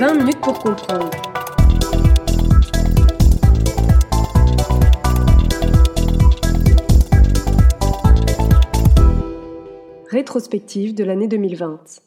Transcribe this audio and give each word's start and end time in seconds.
20 0.00 0.14
minutes 0.14 0.40
pour 0.40 0.58
comprendre. 0.58 1.10
Rétrospective 10.08 10.94
de 10.94 11.04
l'année 11.04 11.28
2020. 11.28 12.00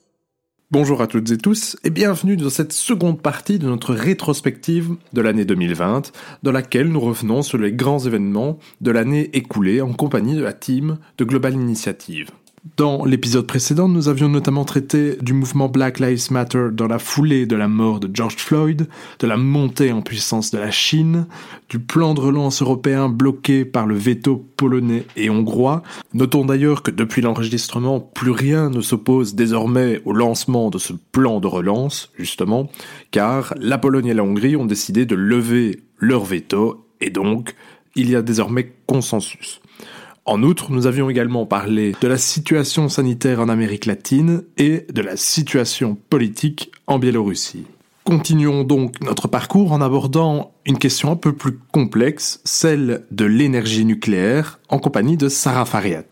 Bonjour 0.71 1.03
à 1.03 1.05
toutes 1.05 1.29
et 1.29 1.37
tous 1.37 1.77
et 1.83 1.91
bienvenue 1.91 2.35
dans 2.35 2.49
cette 2.49 2.73
seconde 2.73 3.21
partie 3.21 3.59
de 3.59 3.67
notre 3.67 3.93
rétrospective 3.93 4.95
de 5.13 5.21
l'année 5.21 5.45
2020 5.45 6.11
dans 6.41 6.51
laquelle 6.51 6.87
nous 6.87 6.99
revenons 6.99 7.43
sur 7.43 7.59
les 7.59 7.73
grands 7.73 7.99
événements 7.99 8.57
de 8.81 8.89
l'année 8.89 9.29
écoulée 9.37 9.81
en 9.81 9.93
compagnie 9.93 10.35
de 10.35 10.41
la 10.41 10.53
team 10.53 10.97
de 11.19 11.25
Global 11.25 11.53
Initiative. 11.53 12.31
Dans 12.77 13.03
l'épisode 13.03 13.45
précédent, 13.45 13.89
nous 13.89 14.07
avions 14.07 14.29
notamment 14.29 14.63
traité 14.63 15.17
du 15.21 15.33
mouvement 15.33 15.67
Black 15.67 15.99
Lives 15.99 16.31
Matter 16.31 16.69
dans 16.71 16.87
la 16.87 16.97
foulée 16.97 17.45
de 17.45 17.57
la 17.57 17.67
mort 17.67 17.99
de 17.99 18.09
George 18.13 18.37
Floyd, 18.37 18.87
de 19.19 19.27
la 19.27 19.35
montée 19.35 19.91
en 19.91 20.01
puissance 20.01 20.49
de 20.49 20.57
la 20.57 20.71
Chine, 20.71 21.27
du 21.67 21.79
plan 21.79 22.13
de 22.13 22.21
relance 22.21 22.61
européen 22.61 23.09
bloqué 23.09 23.65
par 23.65 23.85
le 23.85 23.95
veto 23.95 24.47
polonais 24.55 25.03
et 25.17 25.29
hongrois. 25.29 25.83
Notons 26.13 26.45
d'ailleurs 26.45 26.83
que 26.83 26.91
depuis 26.91 27.21
l'enregistrement, 27.21 27.99
plus 27.99 28.31
rien 28.31 28.69
ne 28.69 28.79
s'oppose 28.79 29.35
désormais 29.35 30.01
au 30.05 30.13
lancement 30.13 30.69
de 30.69 30.77
ce 30.77 30.93
plan 30.93 31.41
de 31.41 31.47
relance, 31.47 32.13
justement, 32.17 32.69
car 33.11 33.53
la 33.59 33.77
Pologne 33.77 34.07
et 34.07 34.13
la 34.13 34.23
Hongrie 34.23 34.55
ont 34.55 34.65
décidé 34.65 35.05
de 35.05 35.15
lever 35.15 35.81
leur 35.97 36.23
veto 36.23 36.87
et 37.01 37.09
donc 37.09 37.55
il 37.95 38.09
y 38.09 38.15
a 38.15 38.21
désormais 38.21 38.71
consensus. 38.87 39.59
En 40.25 40.41
outre, 40.41 40.71
nous 40.71 40.87
avions 40.87 41.09
également 41.09 41.45
parlé 41.45 41.93
de 41.99 42.07
la 42.07 42.17
situation 42.17 42.87
sanitaire 42.87 43.41
en 43.41 43.49
Amérique 43.49 43.85
latine 43.85 44.43
et 44.57 44.85
de 44.91 45.01
la 45.01 45.17
situation 45.17 45.97
politique 46.09 46.71
en 46.87 46.97
Biélorussie. 46.97 47.65
Continuons 48.05 48.63
donc 48.63 49.01
notre 49.01 49.27
parcours 49.27 49.73
en 49.73 49.81
abordant 49.81 50.53
une 50.65 50.77
question 50.77 51.11
un 51.11 51.17
peu 51.17 51.33
plus 51.33 51.57
complexe, 51.71 52.39
celle 52.45 53.05
de 53.11 53.25
l'énergie 53.25 53.83
nucléaire, 53.83 54.59
en 54.69 54.79
compagnie 54.79 55.17
de 55.17 55.27
Sarah 55.27 55.65
Fariat. 55.65 56.03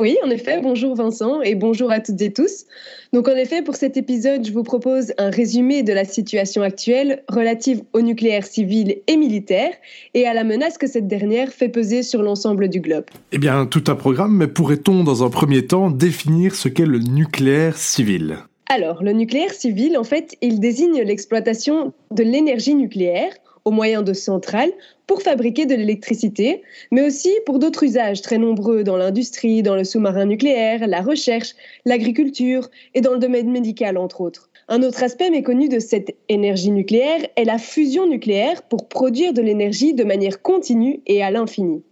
Oui, 0.00 0.16
en 0.24 0.30
effet, 0.30 0.60
bonjour 0.62 0.94
Vincent 0.94 1.42
et 1.42 1.56
bonjour 1.56 1.90
à 1.90 1.98
toutes 1.98 2.22
et 2.22 2.32
tous. 2.32 2.66
Donc 3.12 3.26
en 3.26 3.34
effet, 3.34 3.62
pour 3.62 3.74
cet 3.74 3.96
épisode, 3.96 4.46
je 4.46 4.52
vous 4.52 4.62
propose 4.62 5.12
un 5.18 5.28
résumé 5.28 5.82
de 5.82 5.92
la 5.92 6.04
situation 6.04 6.62
actuelle 6.62 7.24
relative 7.28 7.82
au 7.92 8.00
nucléaire 8.00 8.46
civil 8.46 8.98
et 9.08 9.16
militaire 9.16 9.72
et 10.14 10.24
à 10.24 10.34
la 10.34 10.44
menace 10.44 10.78
que 10.78 10.86
cette 10.86 11.08
dernière 11.08 11.48
fait 11.48 11.68
peser 11.68 12.04
sur 12.04 12.22
l'ensemble 12.22 12.68
du 12.68 12.80
globe. 12.80 13.06
Eh 13.32 13.38
bien, 13.38 13.66
tout 13.66 13.82
un 13.88 13.96
programme, 13.96 14.36
mais 14.36 14.46
pourrait-on 14.46 15.02
dans 15.02 15.24
un 15.24 15.30
premier 15.30 15.66
temps 15.66 15.90
définir 15.90 16.54
ce 16.54 16.68
qu'est 16.68 16.86
le 16.86 17.00
nucléaire 17.00 17.76
civil? 17.76 18.38
Alors, 18.70 19.02
le 19.02 19.10
nucléaire 19.10 19.52
civil, 19.52 19.98
en 19.98 20.04
fait, 20.04 20.36
il 20.42 20.60
désigne 20.60 21.02
l'exploitation 21.02 21.92
de 22.12 22.22
l'énergie 22.22 22.76
nucléaire 22.76 23.32
au 23.68 23.70
moyen 23.70 24.02
de 24.02 24.14
centrales 24.14 24.72
pour 25.06 25.22
fabriquer 25.22 25.66
de 25.66 25.74
l'électricité, 25.74 26.62
mais 26.90 27.06
aussi 27.06 27.30
pour 27.46 27.58
d'autres 27.58 27.84
usages 27.84 28.22
très 28.22 28.38
nombreux 28.38 28.82
dans 28.82 28.96
l'industrie, 28.96 29.62
dans 29.62 29.76
le 29.76 29.84
sous-marin 29.84 30.24
nucléaire, 30.24 30.86
la 30.86 31.02
recherche, 31.02 31.54
l'agriculture 31.84 32.68
et 32.94 33.00
dans 33.00 33.12
le 33.12 33.18
domaine 33.18 33.50
médical, 33.50 33.96
entre 33.98 34.22
autres. 34.22 34.50
Un 34.68 34.82
autre 34.82 35.02
aspect 35.02 35.30
méconnu 35.30 35.68
de 35.68 35.78
cette 35.78 36.16
énergie 36.28 36.70
nucléaire 36.70 37.26
est 37.36 37.44
la 37.44 37.58
fusion 37.58 38.06
nucléaire 38.06 38.62
pour 38.62 38.88
produire 38.88 39.32
de 39.32 39.42
l'énergie 39.42 39.94
de 39.94 40.04
manière 40.04 40.42
continue 40.42 41.00
et 41.06 41.22
à 41.22 41.30
l'infini. 41.30 41.82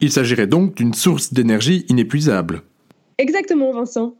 Il 0.00 0.10
s'agirait 0.10 0.46
donc 0.46 0.74
d'une 0.74 0.94
source 0.94 1.32
d'énergie 1.32 1.84
inépuisable. 1.88 2.62
Exactement, 3.18 3.72
Vincent. 3.72 4.14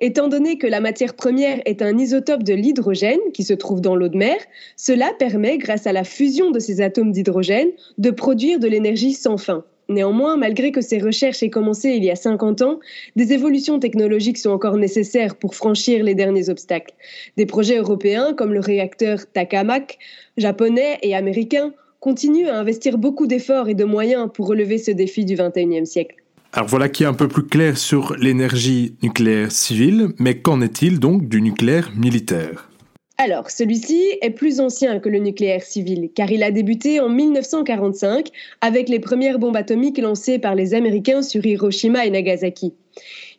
Étant 0.00 0.28
donné 0.28 0.58
que 0.58 0.66
la 0.68 0.80
matière 0.80 1.14
première 1.14 1.60
est 1.64 1.82
un 1.82 1.98
isotope 1.98 2.44
de 2.44 2.54
l'hydrogène 2.54 3.18
qui 3.34 3.42
se 3.42 3.52
trouve 3.52 3.80
dans 3.80 3.96
l'eau 3.96 4.08
de 4.08 4.16
mer, 4.16 4.36
cela 4.76 5.12
permet, 5.18 5.58
grâce 5.58 5.88
à 5.88 5.92
la 5.92 6.04
fusion 6.04 6.52
de 6.52 6.60
ces 6.60 6.80
atomes 6.80 7.10
d'hydrogène, 7.10 7.70
de 7.98 8.10
produire 8.12 8.60
de 8.60 8.68
l'énergie 8.68 9.12
sans 9.12 9.38
fin. 9.38 9.64
Néanmoins, 9.88 10.36
malgré 10.36 10.70
que 10.70 10.82
ces 10.82 10.98
recherches 10.98 11.42
aient 11.42 11.50
commencé 11.50 11.88
il 11.88 12.04
y 12.04 12.10
a 12.10 12.16
50 12.16 12.62
ans, 12.62 12.78
des 13.16 13.32
évolutions 13.32 13.80
technologiques 13.80 14.38
sont 14.38 14.50
encore 14.50 14.76
nécessaires 14.76 15.34
pour 15.34 15.56
franchir 15.56 16.04
les 16.04 16.14
derniers 16.14 16.48
obstacles. 16.48 16.94
Des 17.36 17.46
projets 17.46 17.78
européens 17.78 18.34
comme 18.34 18.52
le 18.52 18.60
réacteur 18.60 19.20
Takamak, 19.32 19.98
japonais 20.36 20.98
et 21.02 21.16
américain, 21.16 21.72
continuent 21.98 22.48
à 22.48 22.58
investir 22.58 22.98
beaucoup 22.98 23.26
d'efforts 23.26 23.68
et 23.68 23.74
de 23.74 23.84
moyens 23.84 24.28
pour 24.32 24.46
relever 24.46 24.78
ce 24.78 24.92
défi 24.92 25.24
du 25.24 25.34
XXIe 25.34 25.86
siècle. 25.86 26.16
Alors 26.52 26.66
voilà 26.66 26.88
qui 26.88 27.02
est 27.02 27.06
un 27.06 27.14
peu 27.14 27.28
plus 27.28 27.44
clair 27.44 27.76
sur 27.76 28.16
l'énergie 28.16 28.94
nucléaire 29.02 29.52
civile, 29.52 30.08
mais 30.18 30.38
qu'en 30.40 30.62
est-il 30.62 30.98
donc 30.98 31.28
du 31.28 31.42
nucléaire 31.42 31.92
militaire? 31.94 32.70
Alors, 33.18 33.50
celui-ci 33.50 34.16
est 34.22 34.30
plus 34.30 34.58
ancien 34.60 34.98
que 34.98 35.08
le 35.08 35.18
nucléaire 35.18 35.62
civil, 35.62 36.08
car 36.14 36.30
il 36.30 36.42
a 36.42 36.50
débuté 36.50 37.00
en 37.00 37.10
1945 37.10 38.28
avec 38.60 38.88
les 38.88 39.00
premières 39.00 39.38
bombes 39.38 39.56
atomiques 39.56 39.98
lancées 39.98 40.38
par 40.38 40.54
les 40.54 40.72
Américains 40.72 41.22
sur 41.22 41.44
Hiroshima 41.44 42.06
et 42.06 42.10
Nagasaki. 42.10 42.72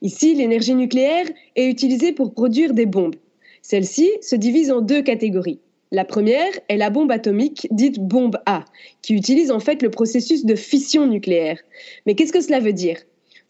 Ici, 0.02 0.36
l'énergie 0.36 0.76
nucléaire 0.76 1.26
est 1.56 1.68
utilisée 1.68 2.12
pour 2.12 2.34
produire 2.34 2.74
des 2.74 2.86
bombes. 2.86 3.16
Celle-ci 3.62 4.12
se 4.22 4.36
divise 4.36 4.70
en 4.70 4.82
deux 4.82 5.02
catégories. 5.02 5.60
La 5.92 6.06
première 6.06 6.52
est 6.68 6.78
la 6.78 6.92
bombe 6.92 7.10
atomique 7.10 7.68
dite 7.72 8.00
bombe 8.00 8.38
A, 8.46 8.64
qui 9.02 9.16
utilise 9.16 9.50
en 9.50 9.60
fait 9.60 9.82
le 9.82 9.90
processus 9.90 10.46
de 10.46 10.54
fission 10.54 11.08
nucléaire. 11.08 11.60
Mais 12.06 12.14
qu'est-ce 12.14 12.32
que 12.32 12.42
cela 12.42 12.60
veut 12.60 12.74
dire? 12.74 12.98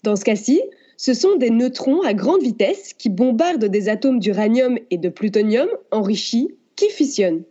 Dans 0.04 0.16
ce 0.16 0.24
cas-ci, 0.24 0.62
ce 0.96 1.14
sont 1.14 1.36
des 1.36 1.50
neutrons 1.50 2.02
à 2.02 2.14
grande 2.14 2.42
vitesse 2.42 2.94
qui 2.94 3.10
bombardent 3.10 3.66
des 3.66 3.90
atomes 3.90 4.20
d'uranium 4.20 4.78
et 4.90 4.98
de 4.98 5.10
plutonium 5.10 5.68
enrichis 5.92 6.56
qui 6.78 6.90
fissionnent. 6.90 7.44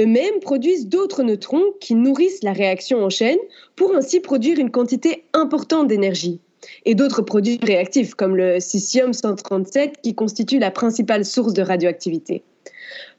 Eux-mêmes 0.00 0.40
produisent 0.40 0.88
d'autres 0.88 1.22
neutrons 1.22 1.72
qui 1.80 1.94
nourrissent 1.94 2.42
la 2.42 2.52
réaction 2.52 3.04
en 3.04 3.10
chaîne 3.10 3.38
pour 3.76 3.94
ainsi 3.94 4.18
produire 4.18 4.58
une 4.58 4.72
quantité 4.72 5.22
importante 5.34 5.86
d'énergie. 5.86 6.40
Et 6.84 6.96
d'autres 6.96 7.22
produits 7.22 7.60
réactifs 7.62 8.14
comme 8.14 8.34
le 8.34 8.58
cesium-137 8.58 9.92
qui 10.02 10.16
constitue 10.16 10.58
la 10.58 10.72
principale 10.72 11.24
source 11.24 11.54
de 11.54 11.62
radioactivité. 11.62 12.42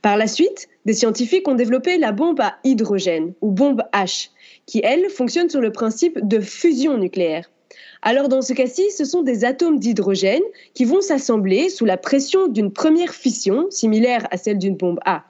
Par 0.01 0.17
la 0.17 0.27
suite, 0.27 0.67
des 0.85 0.93
scientifiques 0.93 1.47
ont 1.47 1.55
développé 1.55 1.97
la 1.97 2.11
bombe 2.11 2.39
à 2.39 2.57
hydrogène, 2.63 3.33
ou 3.41 3.51
bombe 3.51 3.83
H, 3.93 4.29
qui, 4.65 4.81
elle, 4.83 5.09
fonctionne 5.09 5.49
sur 5.49 5.61
le 5.61 5.71
principe 5.71 6.19
de 6.25 6.39
fusion 6.39 6.97
nucléaire. 6.97 7.49
Alors 8.01 8.29
dans 8.29 8.41
ce 8.41 8.53
cas-ci, 8.53 8.91
ce 8.91 9.05
sont 9.05 9.23
des 9.23 9.43
atomes 9.43 9.79
d'hydrogène 9.79 10.43
qui 10.73 10.85
vont 10.85 11.01
s'assembler 11.01 11.69
sous 11.69 11.85
la 11.85 11.97
pression 11.97 12.47
d'une 12.47 12.71
première 12.71 13.13
fission, 13.13 13.67
similaire 13.69 14.27
à 14.31 14.37
celle 14.37 14.59
d'une 14.59 14.75
bombe 14.75 14.99
A. 15.05 15.23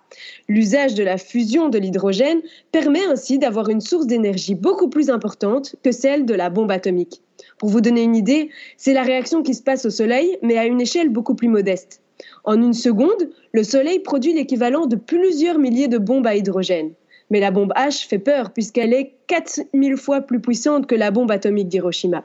L'usage 0.47 0.93
de 0.93 1.03
la 1.03 1.17
fusion 1.17 1.69
de 1.69 1.77
l'hydrogène 1.77 2.41
permet 2.71 3.05
ainsi 3.05 3.39
d'avoir 3.39 3.69
une 3.69 3.81
source 3.81 4.05
d'énergie 4.05 4.55
beaucoup 4.55 4.89
plus 4.89 5.09
importante 5.09 5.75
que 5.83 5.91
celle 5.91 6.25
de 6.25 6.33
la 6.33 6.49
bombe 6.49 6.71
atomique. 6.71 7.21
Pour 7.57 7.69
vous 7.69 7.81
donner 7.81 8.03
une 8.03 8.15
idée, 8.15 8.49
c'est 8.77 8.93
la 8.93 9.03
réaction 9.03 9.43
qui 9.43 9.53
se 9.53 9.63
passe 9.63 9.85
au 9.85 9.89
Soleil, 9.89 10.37
mais 10.41 10.57
à 10.57 10.65
une 10.65 10.81
échelle 10.81 11.09
beaucoup 11.09 11.35
plus 11.35 11.47
modeste. 11.47 12.01
En 12.43 12.61
une 12.61 12.73
seconde, 12.73 13.29
le 13.53 13.63
Soleil 13.63 13.99
produit 13.99 14.33
l'équivalent 14.33 14.85
de 14.85 14.95
plusieurs 14.95 15.59
milliers 15.59 15.87
de 15.87 15.97
bombes 15.97 16.27
à 16.27 16.35
hydrogène. 16.35 16.91
Mais 17.29 17.39
la 17.39 17.51
bombe 17.51 17.73
H 17.75 18.07
fait 18.07 18.19
peur 18.19 18.51
puisqu'elle 18.51 18.93
est 18.93 19.13
4000 19.27 19.97
fois 19.97 20.21
plus 20.21 20.39
puissante 20.39 20.87
que 20.87 20.95
la 20.95 21.11
bombe 21.11 21.31
atomique 21.31 21.67
d'Hiroshima. 21.67 22.23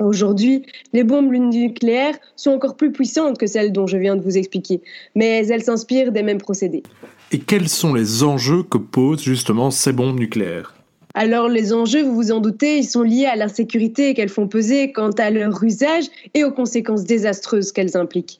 Aujourd'hui, 0.00 0.66
les 0.92 1.04
bombes 1.04 1.32
nucléaires 1.32 2.18
sont 2.34 2.50
encore 2.50 2.76
plus 2.76 2.90
puissantes 2.90 3.38
que 3.38 3.46
celles 3.46 3.72
dont 3.72 3.86
je 3.86 3.96
viens 3.96 4.16
de 4.16 4.22
vous 4.22 4.36
expliquer, 4.36 4.80
mais 5.14 5.46
elles 5.46 5.62
s'inspirent 5.62 6.12
des 6.12 6.22
mêmes 6.22 6.40
procédés. 6.40 6.82
Et 7.30 7.38
quels 7.38 7.68
sont 7.68 7.94
les 7.94 8.24
enjeux 8.24 8.64
que 8.64 8.78
posent 8.78 9.22
justement 9.22 9.70
ces 9.70 9.92
bombes 9.92 10.18
nucléaires? 10.18 10.74
Alors 11.14 11.48
les 11.48 11.72
enjeux, 11.72 12.02
vous 12.02 12.14
vous 12.14 12.32
en 12.32 12.40
doutez, 12.40 12.78
ils 12.78 12.88
sont 12.88 13.02
liés 13.02 13.26
à 13.26 13.36
l'insécurité 13.36 14.14
qu'elles 14.14 14.28
font 14.28 14.48
peser 14.48 14.92
quant 14.92 15.10
à 15.10 15.30
leur 15.30 15.62
usage 15.62 16.06
et 16.34 16.44
aux 16.44 16.52
conséquences 16.52 17.04
désastreuses 17.04 17.72
qu'elles 17.72 17.96
impliquent. 17.96 18.38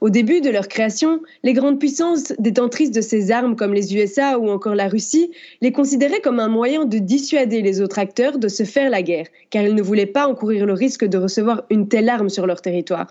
Au 0.00 0.10
début 0.10 0.40
de 0.40 0.50
leur 0.50 0.66
création, 0.66 1.20
les 1.44 1.52
grandes 1.52 1.78
puissances 1.78 2.32
détentrices 2.38 2.90
de 2.90 3.00
ces 3.00 3.30
armes 3.30 3.54
comme 3.54 3.72
les 3.72 3.94
USA 3.94 4.38
ou 4.38 4.50
encore 4.50 4.74
la 4.74 4.88
Russie 4.88 5.30
les 5.60 5.70
considéraient 5.72 6.20
comme 6.20 6.40
un 6.40 6.48
moyen 6.48 6.84
de 6.84 6.98
dissuader 6.98 7.62
les 7.62 7.80
autres 7.80 8.00
acteurs 8.00 8.38
de 8.38 8.48
se 8.48 8.64
faire 8.64 8.90
la 8.90 9.02
guerre, 9.02 9.26
car 9.50 9.62
ils 9.62 9.74
ne 9.74 9.82
voulaient 9.82 10.06
pas 10.06 10.26
encourir 10.26 10.66
le 10.66 10.72
risque 10.72 11.04
de 11.04 11.18
recevoir 11.18 11.62
une 11.70 11.88
telle 11.88 12.08
arme 12.08 12.28
sur 12.28 12.46
leur 12.46 12.60
territoire. 12.60 13.06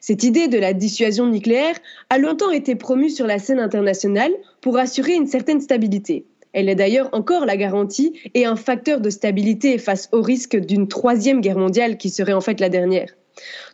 Cette 0.00 0.24
idée 0.24 0.48
de 0.48 0.58
la 0.58 0.72
dissuasion 0.72 1.26
nucléaire 1.26 1.76
a 2.10 2.18
longtemps 2.18 2.50
été 2.50 2.74
promue 2.74 3.10
sur 3.10 3.26
la 3.26 3.38
scène 3.38 3.60
internationale 3.60 4.32
pour 4.60 4.78
assurer 4.78 5.14
une 5.14 5.26
certaine 5.26 5.60
stabilité. 5.60 6.24
Elle 6.56 6.70
est 6.70 6.74
d'ailleurs 6.74 7.10
encore 7.12 7.44
la 7.44 7.58
garantie 7.58 8.18
et 8.32 8.46
un 8.46 8.56
facteur 8.56 9.02
de 9.02 9.10
stabilité 9.10 9.76
face 9.76 10.08
au 10.12 10.22
risque 10.22 10.56
d'une 10.56 10.88
troisième 10.88 11.42
guerre 11.42 11.58
mondiale 11.58 11.98
qui 11.98 12.08
serait 12.08 12.32
en 12.32 12.40
fait 12.40 12.60
la 12.60 12.70
dernière. 12.70 13.14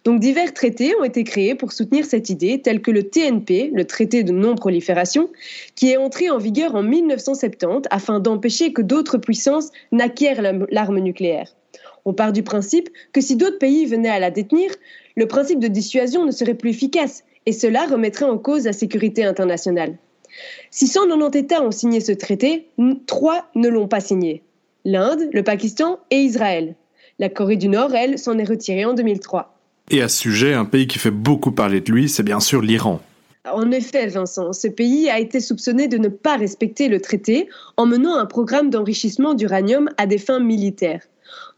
Donc 0.03 0.19
divers 0.19 0.53
traités 0.53 0.93
ont 0.99 1.05
été 1.05 1.23
créés 1.23 1.55
pour 1.55 1.71
soutenir 1.71 2.05
cette 2.05 2.29
idée, 2.29 2.61
tels 2.61 2.83
que 2.83 2.91
le 2.91 3.05
TNP, 3.05 3.71
le 3.73 3.85
traité 3.85 4.25
de 4.25 4.33
non-prolifération, 4.33 5.31
qui 5.77 5.93
est 5.93 5.97
entré 5.97 6.29
en 6.29 6.39
vigueur 6.39 6.75
en 6.75 6.83
1970 6.83 7.87
afin 7.89 8.19
d'empêcher 8.19 8.73
que 8.73 8.83
d'autres 8.83 9.17
puissances 9.17 9.71
n'acquièrent 9.93 10.43
l'arme 10.69 10.99
nucléaire. 10.99 11.55
On 12.05 12.13
part 12.13 12.33
du 12.33 12.43
principe 12.43 12.89
que 13.13 13.21
si 13.21 13.37
d'autres 13.37 13.61
pays 13.61 13.87
venaient 13.87 14.09
à 14.09 14.19
la 14.19 14.33
détenir, 14.33 14.73
le 15.15 15.29
principe 15.29 15.61
de 15.61 15.69
dissuasion 15.69 16.27
ne 16.27 16.33
serait 16.33 16.55
plus 16.55 16.71
efficace 16.71 17.23
et 17.47 17.53
cela 17.53 17.87
remettrait 17.87 18.25
en 18.25 18.39
cause 18.39 18.65
la 18.65 18.73
sécurité 18.73 19.23
internationale. 19.25 19.99
690 20.71 21.39
États 21.39 21.63
ont 21.63 21.71
signé 21.71 22.01
ce 22.01 22.13
traité, 22.13 22.69
trois 23.07 23.51
ne 23.55 23.69
l'ont 23.69 23.89
pas 23.89 24.01
signé. 24.01 24.43
L'Inde, 24.85 25.29
le 25.33 25.43
Pakistan 25.43 25.99
et 26.11 26.19
Israël. 26.19 26.75
La 27.19 27.29
Corée 27.29 27.57
du 27.57 27.69
Nord, 27.69 27.95
elle, 27.95 28.19
s'en 28.19 28.39
est 28.39 28.45
retirée 28.45 28.85
en 28.85 28.95
2003. 28.95 29.57
Et 29.91 30.03
à 30.03 30.09
ce 30.09 30.19
sujet, 30.19 30.55
un 30.55 30.65
pays 30.65 30.87
qui 30.87 30.99
fait 30.99 31.11
beaucoup 31.11 31.53
parler 31.53 31.81
de 31.81 31.93
lui, 31.93 32.09
c'est 32.09 32.23
bien 32.23 32.41
sûr 32.41 32.63
l'Iran. 32.63 33.01
En 33.51 33.71
effet, 33.73 34.07
Vincent, 34.07 34.53
ce 34.53 34.69
pays 34.69 35.11
a 35.11 35.19
été 35.19 35.41
soupçonné 35.41 35.89
de 35.89 35.99
ne 35.99 36.09
pas 36.09 36.37
respecter 36.37 36.89
le 36.89 37.01
traité 37.01 37.49
en 37.77 37.87
menant 37.87 38.17
un 38.17 38.27
programme 38.27 38.71
d'enrichissement 38.71 39.35
d'uranium 39.35 39.91
à 39.99 40.07
des 40.07 40.19
fins 40.19 40.39
militaires. 40.39 41.03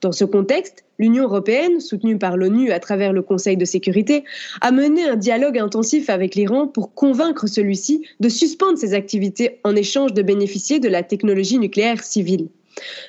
Dans 0.01 0.13
ce 0.13 0.25
contexte, 0.25 0.85
l'Union 0.99 1.25
européenne, 1.25 1.81
soutenue 1.81 2.19
par 2.19 2.37
l'ONU 2.37 2.73
à 2.73 2.81
travers 2.81 3.13
le 3.13 3.23
Conseil 3.23 3.57
de 3.57 3.65
sécurité, 3.65 4.25
a 4.61 4.71
mené 4.71 5.05
un 5.05 5.17
dialogue 5.17 5.59
intensif 5.59 6.11
avec 6.11 6.35
l'Iran 6.35 6.67
pour 6.67 6.95
convaincre 6.95 7.47
celui-ci 7.47 8.07
de 8.21 8.29
suspendre 8.29 8.79
ses 8.79 8.95
activités 8.95 9.61
en 9.65 9.75
échange 9.77 10.13
de 10.13 10.23
bénéficier 10.23 10.81
de 10.81 10.89
la 10.89 11.03
technologie 11.03 11.59
nucléaire 11.59 12.03
civile. 12.03 12.49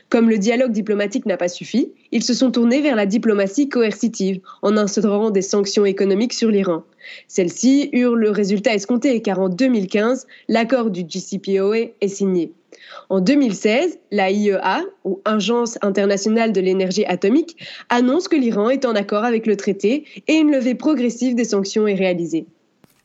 Comme 0.09 0.29
le 0.29 0.38
dialogue 0.38 0.71
diplomatique 0.71 1.25
n'a 1.25 1.38
pas 1.38 1.47
suffi, 1.47 1.91
ils 2.12 2.23
se 2.23 2.33
sont 2.33 2.51
tournés 2.51 2.81
vers 2.81 2.95
la 2.95 3.06
diplomatie 3.06 3.68
coercitive 3.68 4.39
en 4.61 4.77
instaurant 4.77 5.31
des 5.31 5.41
sanctions 5.41 5.85
économiques 5.85 6.33
sur 6.33 6.50
l'Iran. 6.50 6.83
Celles-ci 7.27 7.89
eurent 7.94 8.15
le 8.15 8.29
résultat 8.29 8.73
escompté 8.73 9.21
car 9.21 9.39
en 9.39 9.50
2015, 9.50 10.27
l'accord 10.47 10.91
du 10.91 11.01
JCPOA 11.07 11.77
est 12.00 12.07
signé. 12.07 12.51
En 13.10 13.22
2016, 13.22 14.00
la 14.12 14.31
IEA, 14.31 14.81
ou 15.04 15.22
Agence 15.25 15.78
internationale 15.81 16.52
de 16.52 16.62
l'énergie 16.62 17.06
atomique, 17.06 17.57
annonce 17.90 18.28
que 18.28 18.36
l'Iran 18.36 18.69
est 18.69 18.86
en 18.86 18.96
accord 18.96 19.24
avec 19.24 19.46
le 19.46 19.56
traité 19.56 20.06
et 20.28 20.34
une 20.34 20.52
levée 20.52 20.75
progressive 20.75 21.36
des 21.36 21.46
sanctions 21.46 21.88
est 21.88 21.96
réalisée. 21.96 22.48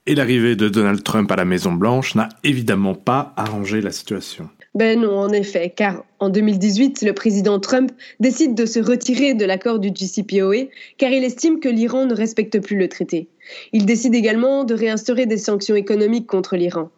Et 0.07 0.15
l'arrivée 0.15 0.57
de 0.57 0.69
Donald 0.69 1.03
Trump 1.03 1.31
à 1.31 1.37
la 1.37 1.45
Maison-Blanche 1.45 2.15
n'a 2.15 2.31
évidemment 2.43 2.95
pas 2.95 3.35
arrangé 3.37 3.81
la 3.83 3.93
situation. 3.93 4.49
Ben 4.75 5.01
non, 5.01 5.19
en 5.19 5.31
effet, 5.31 5.73
car 5.75 6.05
en 6.21 6.29
2018, 6.29 7.03
le 7.03 7.13
président 7.13 7.59
Trump 7.59 7.91
décide 8.21 8.55
de 8.55 8.67
se 8.67 8.79
retirer 8.79 9.35
de 9.35 9.45
l'accord 9.45 9.81
du 9.81 9.89
JCPOA 9.89 10.69
car 10.97 11.11
il 11.11 11.25
estime 11.25 11.59
que 11.59 11.69
l'Iran 11.69 12.07
ne 12.07 12.15
respecte 12.15 12.61
plus 12.61 12.77
le 12.77 12.89
traité. 12.89 13.29
Il 13.73 13.85
décide 13.85 14.15
également 14.15 14.63
de 14.63 14.75
réinstaurer 14.75 15.27
des 15.27 15.39
sanctions 15.39 15.75
économiques 15.75 16.29
contre 16.29 16.57
l'Iran. 16.57 16.91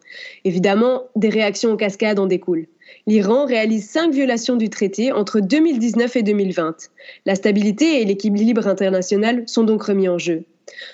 Évidemment, 0.45 1.03
des 1.15 1.29
réactions 1.29 1.71
en 1.71 1.75
cascade 1.75 2.19
en 2.19 2.27
découlent. 2.27 2.67
L'Iran 3.07 3.45
réalise 3.45 3.89
cinq 3.89 4.13
violations 4.13 4.55
du 4.55 4.69
traité 4.69 5.11
entre 5.11 5.39
2019 5.39 6.15
et 6.15 6.23
2020. 6.23 6.89
La 7.25 7.35
stabilité 7.35 8.01
et 8.01 8.05
l'équilibre 8.05 8.67
international 8.67 9.43
sont 9.47 9.63
donc 9.63 9.83
remis 9.83 10.09
en 10.09 10.17
jeu. 10.17 10.43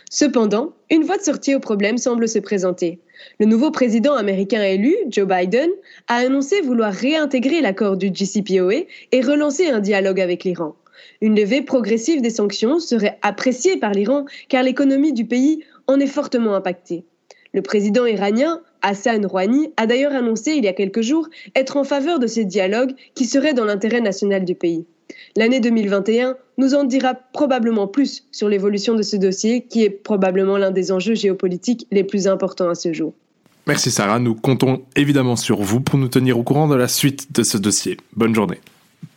Cependant, 0.10 0.74
une 0.90 1.04
voie 1.04 1.18
de 1.18 1.24
sortie 1.24 1.56
au 1.56 1.60
problème 1.60 1.98
semble 1.98 2.28
se 2.28 2.40
présenter. 2.40 3.00
Le 3.40 3.46
nouveau 3.46 3.72
président 3.72 4.16
américain 4.16 4.63
élu, 4.63 4.96
Joe 5.10 5.28
Biden, 5.28 5.69
a 6.07 6.16
annoncé 6.16 6.62
vouloir 6.62 6.94
réintégrer 6.94 7.62
l'accord 7.62 7.98
du 7.98 8.12
JCPOA 8.13 8.86
et 9.12 9.22
relancer 9.22 9.68
un 9.68 9.80
dialogue 9.80 10.19
avec 10.19 10.44
l'Iran. 10.44 10.75
Une 11.22 11.36
levée 11.36 11.62
progressive 11.62 12.22
des 12.22 12.30
sanctions 12.30 12.80
serait 12.80 13.19
appréciée 13.22 13.78
par 13.78 13.92
l'Iran 13.92 14.25
car 14.48 14.63
l'économie 14.63 15.13
du 15.13 15.25
pays 15.25 15.63
en 15.88 16.00
est 16.00 16.07
fortement 16.07 16.56
impactée. 16.56 17.04
Le 17.54 17.62
président 17.62 18.06
iranien, 18.06 18.62
Hassan 18.81 19.26
Rouhani, 19.26 19.72
a 19.78 19.86
d'ailleurs 19.86 20.14
annoncé 20.14 20.52
il 20.52 20.64
y 20.64 20.68
a 20.68 20.74
quelques 20.74 21.02
jours 21.02 21.28
être 21.56 21.78
en 21.78 21.84
faveur 21.84 22.20
de 22.20 22.28
ces 22.28 22.46
dialogues 22.46 22.94
qui 23.16 23.26
seraient 23.26 23.54
dans 23.54 23.66
l'intérêt 23.66 24.02
national 24.02 24.46
du 24.46 24.56
pays. 24.56 24.86
L'année 25.36 25.60
2021 25.60 26.36
nous 26.58 26.76
en 26.76 26.84
dira 26.84 27.14
probablement 27.14 27.88
plus 27.88 28.26
sur 28.31 28.50
l'évolution 28.50 28.96
de 28.96 29.02
ce 29.02 29.16
dossier 29.16 29.66
qui 29.68 29.84
est 29.84 29.90
probablement 29.90 30.58
l'un 30.58 30.72
des 30.72 30.92
enjeux 30.92 31.16
géopolitiques 31.16 31.88
les 31.92 32.04
plus 32.04 32.28
importants 32.28 32.70
à 32.70 32.76
ce 32.76 32.94
jour. 32.94 33.14
Merci 33.68 33.92
Sarah, 33.92 34.20
nous 34.20 34.36
comptons 34.36 34.82
évidemment 34.96 35.36
sur 35.36 35.62
vous 35.62 35.80
pour 35.80 36.00
nous 36.00 36.08
tenir 36.08 36.40
au 36.40 36.44
courant 36.44 36.68
de 36.68 36.75
la 36.75 36.88
suite 36.88 37.32
de 37.32 37.44
ce 37.44 37.58
dossier. 37.58 37.98
Bonne 38.16 38.34
journée. 38.34 38.60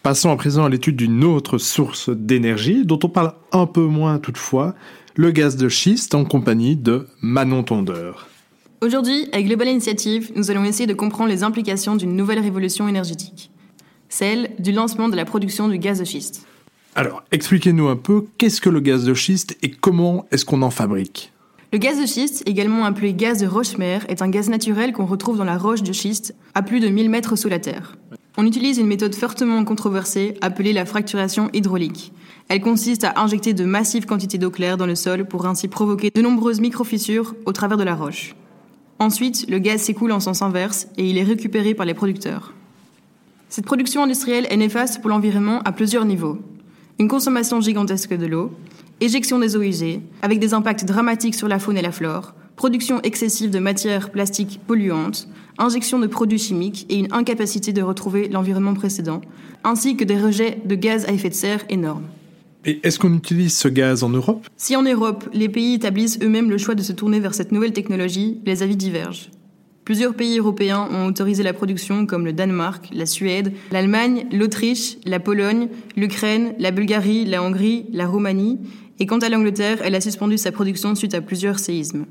Passons 0.02 0.30
à 0.30 0.36
présent 0.36 0.64
à 0.64 0.68
l'étude 0.68 0.96
d'une 0.96 1.24
autre 1.24 1.58
source 1.58 2.10
d'énergie 2.10 2.84
dont 2.84 2.98
on 3.02 3.08
parle 3.08 3.34
un 3.52 3.66
peu 3.66 3.82
moins 3.82 4.18
toutefois, 4.18 4.74
le 5.14 5.30
gaz 5.30 5.56
de 5.56 5.68
schiste 5.68 6.14
en 6.14 6.24
compagnie 6.24 6.76
de 6.76 7.06
Manon 7.22 7.62
Tondeur. 7.62 8.28
Aujourd'hui, 8.82 9.28
avec 9.32 9.46
Global 9.46 9.68
Initiative, 9.68 10.32
nous 10.34 10.50
allons 10.50 10.64
essayer 10.64 10.88
de 10.88 10.92
comprendre 10.92 11.30
les 11.30 11.44
implications 11.44 11.94
d'une 11.94 12.16
nouvelle 12.16 12.40
révolution 12.40 12.88
énergétique 12.88 13.52
celle 14.12 14.50
du 14.58 14.72
lancement 14.72 15.08
de 15.08 15.16
la 15.16 15.24
production 15.24 15.68
du 15.68 15.78
gaz 15.78 15.98
de 15.98 16.04
schiste. 16.04 16.46
Alors, 16.94 17.22
expliquez-nous 17.32 17.88
un 17.88 17.96
peu 17.96 18.26
qu'est-ce 18.36 18.60
que 18.60 18.68
le 18.68 18.80
gaz 18.80 19.04
de 19.04 19.14
schiste 19.14 19.56
et 19.62 19.70
comment 19.70 20.26
est-ce 20.30 20.44
qu'on 20.44 20.60
en 20.60 20.70
fabrique? 20.70 21.32
Le 21.72 21.78
gaz 21.78 21.98
de 21.98 22.04
schiste, 22.04 22.42
également 22.46 22.84
appelé 22.84 23.14
gaz 23.14 23.38
de 23.38 23.46
roche-mer, 23.46 24.04
est 24.08 24.20
un 24.20 24.28
gaz 24.28 24.50
naturel 24.50 24.92
qu'on 24.92 25.06
retrouve 25.06 25.38
dans 25.38 25.44
la 25.44 25.56
roche 25.56 25.82
de 25.82 25.94
schiste 25.94 26.34
à 26.54 26.62
plus 26.62 26.80
de 26.80 26.88
1000 26.88 27.08
mètres 27.08 27.36
sous 27.36 27.48
la 27.48 27.58
terre. 27.58 27.96
On 28.36 28.46
utilise 28.46 28.76
une 28.76 28.86
méthode 28.86 29.14
fortement 29.14 29.64
controversée 29.64 30.34
appelée 30.42 30.74
la 30.74 30.84
fracturation 30.84 31.48
hydraulique. 31.54 32.12
Elle 32.48 32.60
consiste 32.60 33.04
à 33.04 33.14
injecter 33.20 33.54
de 33.54 33.64
massives 33.64 34.04
quantités 34.04 34.36
d'eau 34.36 34.50
claire 34.50 34.76
dans 34.76 34.86
le 34.86 34.94
sol 34.96 35.24
pour 35.24 35.46
ainsi 35.46 35.68
provoquer 35.68 36.10
de 36.14 36.20
nombreuses 36.20 36.60
microfissures 36.60 37.34
au 37.46 37.52
travers 37.52 37.78
de 37.78 37.84
la 37.84 37.94
roche. 37.94 38.34
Ensuite, 38.98 39.48
le 39.48 39.58
gaz 39.58 39.82
s'écoule 39.82 40.12
en 40.12 40.20
sens 40.20 40.42
inverse 40.42 40.86
et 40.96 41.08
il 41.08 41.18
est 41.18 41.24
récupéré 41.24 41.74
par 41.74 41.86
les 41.86 41.94
producteurs. 41.94 42.52
Cette 43.48 43.66
production 43.66 44.02
industrielle 44.02 44.46
est 44.48 44.56
néfaste 44.56 45.00
pour 45.00 45.10
l'environnement 45.10 45.60
à 45.64 45.72
plusieurs 45.72 46.04
niveaux. 46.04 46.38
Une 46.98 47.08
consommation 47.08 47.60
gigantesque 47.60 48.14
de 48.14 48.26
l'eau, 48.26 48.52
éjection 49.00 49.38
des 49.38 49.56
eaux 49.56 49.62
usées, 49.62 50.00
avec 50.22 50.38
des 50.38 50.54
impacts 50.54 50.84
dramatiques 50.84 51.34
sur 51.34 51.48
la 51.48 51.58
faune 51.58 51.76
et 51.76 51.82
la 51.82 51.92
flore, 51.92 52.34
production 52.56 53.00
excessive 53.02 53.50
de 53.50 53.58
matières 53.58 54.10
plastiques 54.10 54.60
polluantes, 54.66 55.28
injection 55.58 55.98
de 55.98 56.06
produits 56.06 56.38
chimiques 56.38 56.86
et 56.88 56.98
une 56.98 57.12
incapacité 57.12 57.72
de 57.72 57.82
retrouver 57.82 58.28
l'environnement 58.28 58.74
précédent, 58.74 59.20
ainsi 59.64 59.96
que 59.96 60.04
des 60.04 60.18
rejets 60.18 60.60
de 60.64 60.74
gaz 60.74 61.04
à 61.06 61.12
effet 61.12 61.28
de 61.28 61.34
serre 61.34 61.64
énormes. 61.68 62.06
Et 62.64 62.80
est-ce 62.84 62.98
qu'on 62.98 63.14
utilise 63.14 63.56
ce 63.56 63.68
gaz 63.68 64.04
en 64.04 64.08
Europe? 64.08 64.46
Si 64.56 64.76
en 64.76 64.82
Europe, 64.82 65.28
les 65.32 65.48
pays 65.48 65.74
établissent 65.74 66.18
eux-mêmes 66.22 66.50
le 66.50 66.58
choix 66.58 66.74
de 66.74 66.82
se 66.82 66.92
tourner 66.92 67.18
vers 67.18 67.34
cette 67.34 67.50
nouvelle 67.50 67.72
technologie, 67.72 68.40
les 68.46 68.62
avis 68.62 68.76
divergent. 68.76 69.30
Plusieurs 69.84 70.14
pays 70.14 70.38
européens 70.38 70.88
ont 70.92 71.06
autorisé 71.06 71.42
la 71.42 71.52
production, 71.52 72.06
comme 72.06 72.24
le 72.24 72.32
Danemark, 72.32 72.88
la 72.92 73.04
Suède, 73.04 73.52
l'Allemagne, 73.72 74.26
l'Autriche, 74.30 74.96
la 75.04 75.18
Pologne, 75.18 75.68
l'Ukraine, 75.96 76.54
la 76.60 76.70
Bulgarie, 76.70 77.24
la 77.24 77.42
Hongrie, 77.42 77.86
la 77.92 78.06
Roumanie, 78.06 78.60
et 79.00 79.06
quant 79.06 79.18
à 79.18 79.28
l'Angleterre, 79.28 79.78
elle 79.82 79.96
a 79.96 80.00
suspendu 80.00 80.38
sa 80.38 80.52
production 80.52 80.94
suite 80.94 81.14
à 81.14 81.20
plusieurs 81.20 81.58
séismes. 81.58 82.06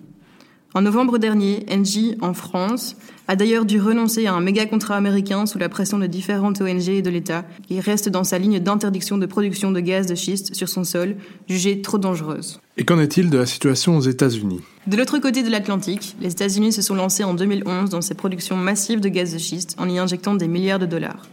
En 0.73 0.81
novembre 0.83 1.17
dernier, 1.17 1.65
Engie, 1.69 2.15
en 2.21 2.33
France, 2.33 2.95
a 3.27 3.35
d'ailleurs 3.35 3.65
dû 3.65 3.81
renoncer 3.81 4.25
à 4.27 4.33
un 4.33 4.39
méga 4.39 4.65
contrat 4.65 4.95
américain 4.95 5.45
sous 5.45 5.57
la 5.57 5.67
pression 5.67 5.99
de 5.99 6.07
différentes 6.07 6.61
ONG 6.61 6.87
et 6.87 7.01
de 7.01 7.09
l'État, 7.09 7.43
qui 7.67 7.81
reste 7.81 8.07
dans 8.07 8.23
sa 8.23 8.39
ligne 8.39 8.59
d'interdiction 8.59 9.17
de 9.17 9.25
production 9.25 9.71
de 9.71 9.81
gaz 9.81 10.07
de 10.07 10.15
schiste 10.15 10.55
sur 10.55 10.69
son 10.69 10.85
sol, 10.85 11.17
jugée 11.49 11.81
trop 11.81 11.97
dangereuse. 11.97 12.61
Et 12.77 12.85
qu'en 12.85 12.99
est-il 12.99 13.29
de 13.29 13.37
la 13.37 13.45
situation 13.45 13.97
aux 13.97 14.01
États-Unis? 14.01 14.61
De 14.87 14.95
l'autre 14.95 15.19
côté 15.19 15.43
de 15.43 15.49
l'Atlantique, 15.49 16.15
les 16.21 16.31
États-Unis 16.31 16.71
se 16.71 16.81
sont 16.81 16.95
lancés 16.95 17.25
en 17.25 17.33
2011 17.33 17.89
dans 17.89 18.01
ces 18.01 18.13
productions 18.13 18.55
massives 18.55 19.01
de 19.01 19.09
gaz 19.09 19.33
de 19.33 19.39
schiste 19.39 19.75
en 19.77 19.89
y 19.89 19.99
injectant 19.99 20.35
des 20.35 20.47
milliards 20.47 20.79
de 20.79 20.85
dollars. 20.85 21.27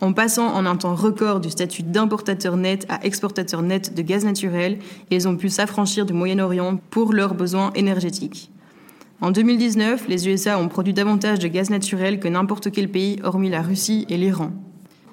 En 0.00 0.12
passant 0.12 0.52
en 0.52 0.66
un 0.66 0.76
temps 0.76 0.96
record 0.96 1.38
du 1.38 1.50
statut 1.50 1.84
d'importateur 1.84 2.56
net 2.56 2.84
à 2.88 3.04
exportateur 3.06 3.62
net 3.62 3.94
de 3.94 4.02
gaz 4.02 4.24
naturel, 4.24 4.78
ils 5.12 5.28
ont 5.28 5.36
pu 5.36 5.50
s'affranchir 5.50 6.04
du 6.04 6.12
Moyen-Orient 6.12 6.80
pour 6.90 7.12
leurs 7.12 7.34
besoins 7.34 7.70
énergétiques. 7.76 8.50
En 9.22 9.30
2019, 9.30 10.08
les 10.08 10.28
USA 10.28 10.58
ont 10.58 10.68
produit 10.68 10.92
davantage 10.92 11.38
de 11.38 11.48
gaz 11.48 11.70
naturel 11.70 12.20
que 12.20 12.28
n'importe 12.28 12.70
quel 12.70 12.90
pays 12.90 13.18
hormis 13.24 13.48
la 13.48 13.62
Russie 13.62 14.04
et 14.10 14.18
l'Iran. 14.18 14.52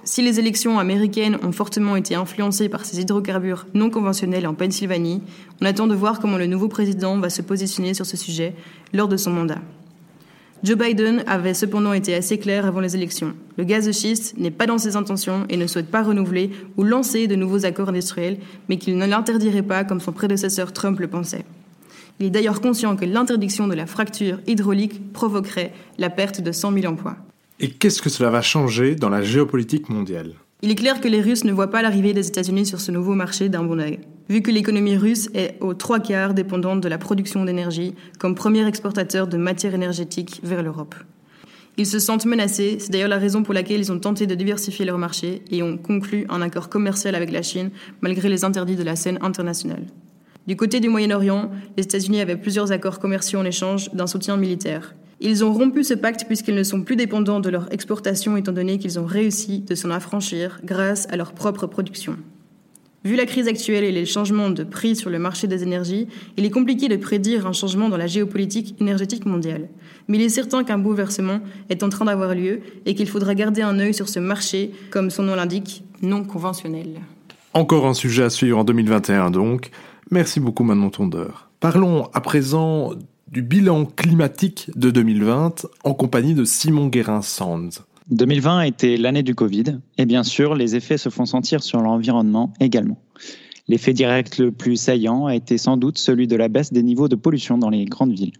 Si 0.03 0.21
les 0.21 0.39
élections 0.39 0.77
américaines 0.77 1.37
ont 1.41 1.53
fortement 1.53 1.95
été 1.95 2.13
influencées 2.13 2.67
par 2.67 2.83
ces 2.83 2.99
hydrocarbures 2.99 3.65
non 3.73 3.89
conventionnels 3.89 4.45
en 4.45 4.53
Pennsylvanie, 4.53 5.21
on 5.61 5.65
attend 5.65 5.87
de 5.87 5.95
voir 5.95 6.19
comment 6.19 6.37
le 6.37 6.47
nouveau 6.47 6.67
président 6.67 7.17
va 7.17 7.29
se 7.29 7.41
positionner 7.41 7.93
sur 7.93 8.05
ce 8.05 8.17
sujet 8.17 8.55
lors 8.91 9.07
de 9.07 9.15
son 9.15 9.31
mandat. 9.31 9.61
Joe 10.63 10.77
Biden 10.77 11.23
avait 11.25 11.53
cependant 11.53 11.93
été 11.93 12.13
assez 12.13 12.37
clair 12.37 12.65
avant 12.65 12.81
les 12.81 12.97
élections. 12.97 13.33
Le 13.57 13.63
gaz 13.63 13.85
de 13.85 13.93
schiste 13.93 14.37
n'est 14.37 14.51
pas 14.51 14.65
dans 14.65 14.77
ses 14.77 14.97
intentions 14.97 15.45
et 15.47 15.55
ne 15.55 15.67
souhaite 15.67 15.91
pas 15.91 16.03
renouveler 16.03 16.51
ou 16.75 16.83
lancer 16.83 17.27
de 17.27 17.35
nouveaux 17.35 17.65
accords 17.65 17.89
industriels, 17.89 18.39
mais 18.67 18.77
qu'il 18.77 18.97
ne 18.97 19.05
l'interdirait 19.05 19.63
pas 19.63 19.85
comme 19.85 20.01
son 20.01 20.11
prédécesseur 20.11 20.73
Trump 20.73 20.99
le 20.99 21.07
pensait. 21.07 21.45
Il 22.19 22.27
est 22.27 22.29
d'ailleurs 22.29 22.61
conscient 22.61 22.95
que 22.95 23.05
l'interdiction 23.05 23.67
de 23.67 23.73
la 23.73 23.85
fracture 23.85 24.39
hydraulique 24.47 25.13
provoquerait 25.13 25.73
la 25.97 26.09
perte 26.09 26.41
de 26.41 26.51
100 26.51 26.73
000 26.73 26.85
emplois. 26.91 27.17
Et 27.59 27.69
qu'est-ce 27.69 28.01
que 28.01 28.09
cela 28.09 28.29
va 28.29 28.41
changer 28.41 28.95
dans 28.95 29.09
la 29.09 29.21
géopolitique 29.21 29.89
mondiale? 29.89 30.33
Il 30.61 30.71
est 30.71 30.75
clair 30.75 31.01
que 31.01 31.09
les 31.09 31.21
Russes 31.21 31.43
ne 31.43 31.51
voient 31.51 31.69
pas 31.69 31.81
l'arrivée 31.81 32.13
des 32.13 32.27
États-Unis 32.27 32.65
sur 32.65 32.79
ce 32.79 32.91
nouveau 32.91 33.15
marché 33.15 33.49
d'un 33.49 33.63
bon 33.63 33.81
oeil, 33.81 33.99
vu 34.29 34.41
que 34.41 34.49
l'économie 34.49 34.95
russe 34.95 35.29
est 35.33 35.57
aux 35.59 35.73
trois 35.73 35.99
quarts 35.99 36.33
dépendante 36.33 36.79
de 36.79 36.87
la 36.87 36.97
production 36.97 37.43
d'énergie 37.43 37.95
comme 38.17 38.33
premier 38.33 38.65
exportateur 38.65 39.27
de 39.27 39.35
matières 39.35 39.73
énergétiques 39.73 40.39
vers 40.41 40.63
l'Europe. 40.63 40.95
Ils 41.75 41.87
se 41.87 41.99
sentent 41.99 42.25
menacés, 42.25 42.77
c'est 42.79 42.91
d'ailleurs 42.91 43.09
la 43.09 43.17
raison 43.17 43.43
pour 43.43 43.53
laquelle 43.53 43.81
ils 43.81 43.91
ont 43.91 43.99
tenté 43.99 44.27
de 44.27 44.35
diversifier 44.35 44.85
leur 44.85 44.97
marché 44.97 45.41
et 45.51 45.63
ont 45.63 45.77
conclu 45.77 46.25
un 46.29 46.41
accord 46.41 46.69
commercial 46.69 47.15
avec 47.15 47.31
la 47.31 47.41
Chine 47.41 47.71
malgré 48.01 48.29
les 48.29 48.45
interdits 48.45 48.75
de 48.75 48.83
la 48.83 48.95
scène 48.95 49.17
internationale. 49.21 49.83
Du 50.45 50.57
côté 50.57 50.81
du 50.81 50.89
Moyen-Orient, 50.89 51.51
les 51.77 51.83
États-Unis 51.83 52.19
avaient 52.19 52.35
plusieurs 52.35 52.73
accords 52.73 52.99
commerciaux 52.99 53.39
en 53.39 53.45
échange 53.45 53.89
d'un 53.93 54.07
soutien 54.07 54.35
militaire. 54.35 54.93
Ils 55.21 55.45
ont 55.45 55.53
rompu 55.53 55.85
ce 55.85 55.93
pacte 55.93 56.25
puisqu'ils 56.27 56.55
ne 56.55 56.63
sont 56.63 56.81
plus 56.81 56.97
dépendants 56.97 57.39
de 57.39 57.49
leur 57.49 57.71
exportation 57.71 58.35
étant 58.35 58.51
donné 58.51 58.77
qu'ils 58.77 58.99
ont 58.99 59.05
réussi 59.05 59.59
de 59.59 59.73
s'en 59.73 59.89
affranchir 59.89 60.59
grâce 60.65 61.07
à 61.09 61.15
leur 61.15 61.31
propre 61.31 61.65
production. 61.65 62.17
Vu 63.05 63.15
la 63.15 63.25
crise 63.25 63.47
actuelle 63.47 63.85
et 63.85 63.91
les 63.93 64.05
changements 64.05 64.49
de 64.49 64.65
prix 64.65 64.97
sur 64.97 65.09
le 65.09 65.19
marché 65.19 65.47
des 65.47 65.63
énergies, 65.63 66.07
il 66.35 66.43
est 66.45 66.49
compliqué 66.49 66.89
de 66.89 66.97
prédire 66.97 67.47
un 67.47 67.53
changement 67.53 67.87
dans 67.87 67.97
la 67.97 68.07
géopolitique 68.07 68.75
énergétique 68.81 69.25
mondiale. 69.25 69.69
Mais 70.09 70.17
il 70.17 70.23
est 70.23 70.29
certain 70.29 70.65
qu'un 70.65 70.77
bouleversement 70.77 71.39
est 71.69 71.83
en 71.83 71.89
train 71.89 72.05
d'avoir 72.05 72.35
lieu 72.35 72.59
et 72.85 72.93
qu'il 72.95 73.07
faudra 73.07 73.33
garder 73.33 73.61
un 73.61 73.79
œil 73.79 73.93
sur 73.93 74.09
ce 74.09 74.19
marché, 74.19 74.71
comme 74.89 75.09
son 75.09 75.23
nom 75.23 75.35
l'indique, 75.35 75.85
non 76.01 76.25
conventionnel. 76.25 76.99
Encore 77.53 77.85
un 77.85 77.93
sujet 77.93 78.23
à 78.23 78.29
suivre 78.29 78.57
en 78.57 78.63
2021 78.65 79.31
donc. 79.31 79.71
Merci 80.13 80.39
beaucoup 80.39 80.63
Manon 80.63 80.91
Tondeur. 80.91 81.49
Parlons 81.59 82.05
à 82.13 82.21
présent 82.21 82.91
du 83.31 83.41
bilan 83.41 83.85
climatique 83.85 84.69
de 84.75 84.91
2020 84.91 85.65
en 85.83 85.93
compagnie 85.95 86.35
de 86.35 86.43
Simon 86.43 86.85
Guérin-Sands. 86.85 87.81
2020 88.11 88.57
a 88.59 88.67
été 88.67 88.97
l'année 88.97 89.23
du 89.23 89.33
Covid 89.33 89.79
et 89.97 90.05
bien 90.05 90.21
sûr, 90.21 90.53
les 90.53 90.75
effets 90.75 90.99
se 90.99 91.09
font 91.09 91.25
sentir 91.25 91.63
sur 91.63 91.81
l'environnement 91.81 92.53
également. 92.59 93.01
L'effet 93.67 93.93
direct 93.93 94.37
le 94.37 94.51
plus 94.51 94.75
saillant 94.75 95.25
a 95.25 95.33
été 95.33 95.57
sans 95.57 95.77
doute 95.77 95.97
celui 95.97 96.27
de 96.27 96.35
la 96.35 96.47
baisse 96.47 96.71
des 96.71 96.83
niveaux 96.83 97.07
de 97.07 97.15
pollution 97.15 97.57
dans 97.57 97.71
les 97.71 97.85
grandes 97.85 98.13
villes. 98.13 98.33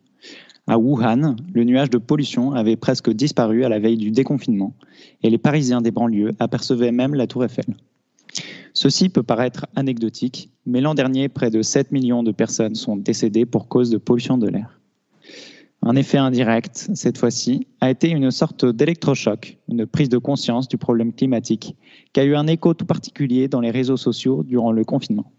À 0.67 0.77
Wuhan, 0.77 1.35
le 1.55 1.63
nuage 1.63 1.89
de 1.89 1.97
pollution 1.97 2.51
avait 2.51 2.75
presque 2.75 3.09
disparu 3.09 3.65
à 3.65 3.69
la 3.69 3.79
veille 3.79 3.97
du 3.97 4.11
déconfinement 4.11 4.75
et 5.23 5.31
les 5.31 5.39
Parisiens 5.39 5.81
des 5.81 5.89
banlieues 5.89 6.33
apercevaient 6.37 6.91
même 6.91 7.15
la 7.15 7.25
tour 7.25 7.43
Eiffel. 7.43 7.75
Ceci 8.75 9.09
peut 9.09 9.23
paraître 9.23 9.65
anecdotique, 9.75 10.52
mais 10.65 10.81
l'an 10.81 10.93
dernier, 10.93 11.29
près 11.29 11.49
de 11.49 11.61
7 11.61 11.91
millions 11.91 12.23
de 12.23 12.31
personnes 12.31 12.75
sont 12.75 12.95
décédées 12.95 13.45
pour 13.45 13.67
cause 13.67 13.89
de 13.89 13.97
pollution 13.97 14.37
de 14.37 14.47
l'air. 14.47 14.79
Un 15.85 15.97
effet 15.97 16.17
indirect, 16.17 16.89
cette 16.93 17.17
fois-ci, 17.17 17.67
a 17.81 17.89
été 17.89 18.09
une 18.09 18.31
sorte 18.31 18.63
d'électrochoc, 18.65 19.57
une 19.67 19.85
prise 19.85 20.07
de 20.07 20.17
conscience 20.17 20.69
du 20.69 20.77
problème 20.77 21.11
climatique, 21.11 21.75
qui 22.13 22.19
a 22.21 22.23
eu 22.23 22.35
un 22.35 22.47
écho 22.47 22.73
tout 22.73 22.85
particulier 22.85 23.49
dans 23.49 23.59
les 23.59 23.71
réseaux 23.71 23.97
sociaux 23.97 24.43
durant 24.43 24.71
le 24.71 24.85
confinement. 24.85 25.29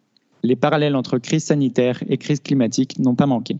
Les 0.42 0.56
parallèles 0.56 0.96
entre 0.96 1.16
crise 1.16 1.44
sanitaire 1.44 2.02
et 2.10 2.18
crise 2.18 2.40
climatique 2.40 2.98
n'ont 2.98 3.14
pas 3.14 3.24
manqué. 3.24 3.56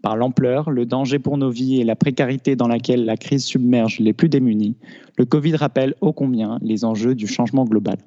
Par 0.00 0.16
l'ampleur, 0.16 0.70
le 0.70 0.86
danger 0.86 1.18
pour 1.18 1.36
nos 1.36 1.50
vies 1.50 1.80
et 1.80 1.84
la 1.84 1.96
précarité 1.96 2.56
dans 2.56 2.68
laquelle 2.68 3.04
la 3.04 3.18
crise 3.18 3.44
submerge 3.44 3.98
les 3.98 4.14
plus 4.14 4.30
démunis, 4.30 4.76
le 5.18 5.26
Covid 5.26 5.56
rappelle 5.56 5.94
ô 6.00 6.14
combien 6.14 6.58
les 6.62 6.86
enjeux 6.86 7.14
du 7.14 7.26
changement 7.26 7.66
global. 7.66 7.98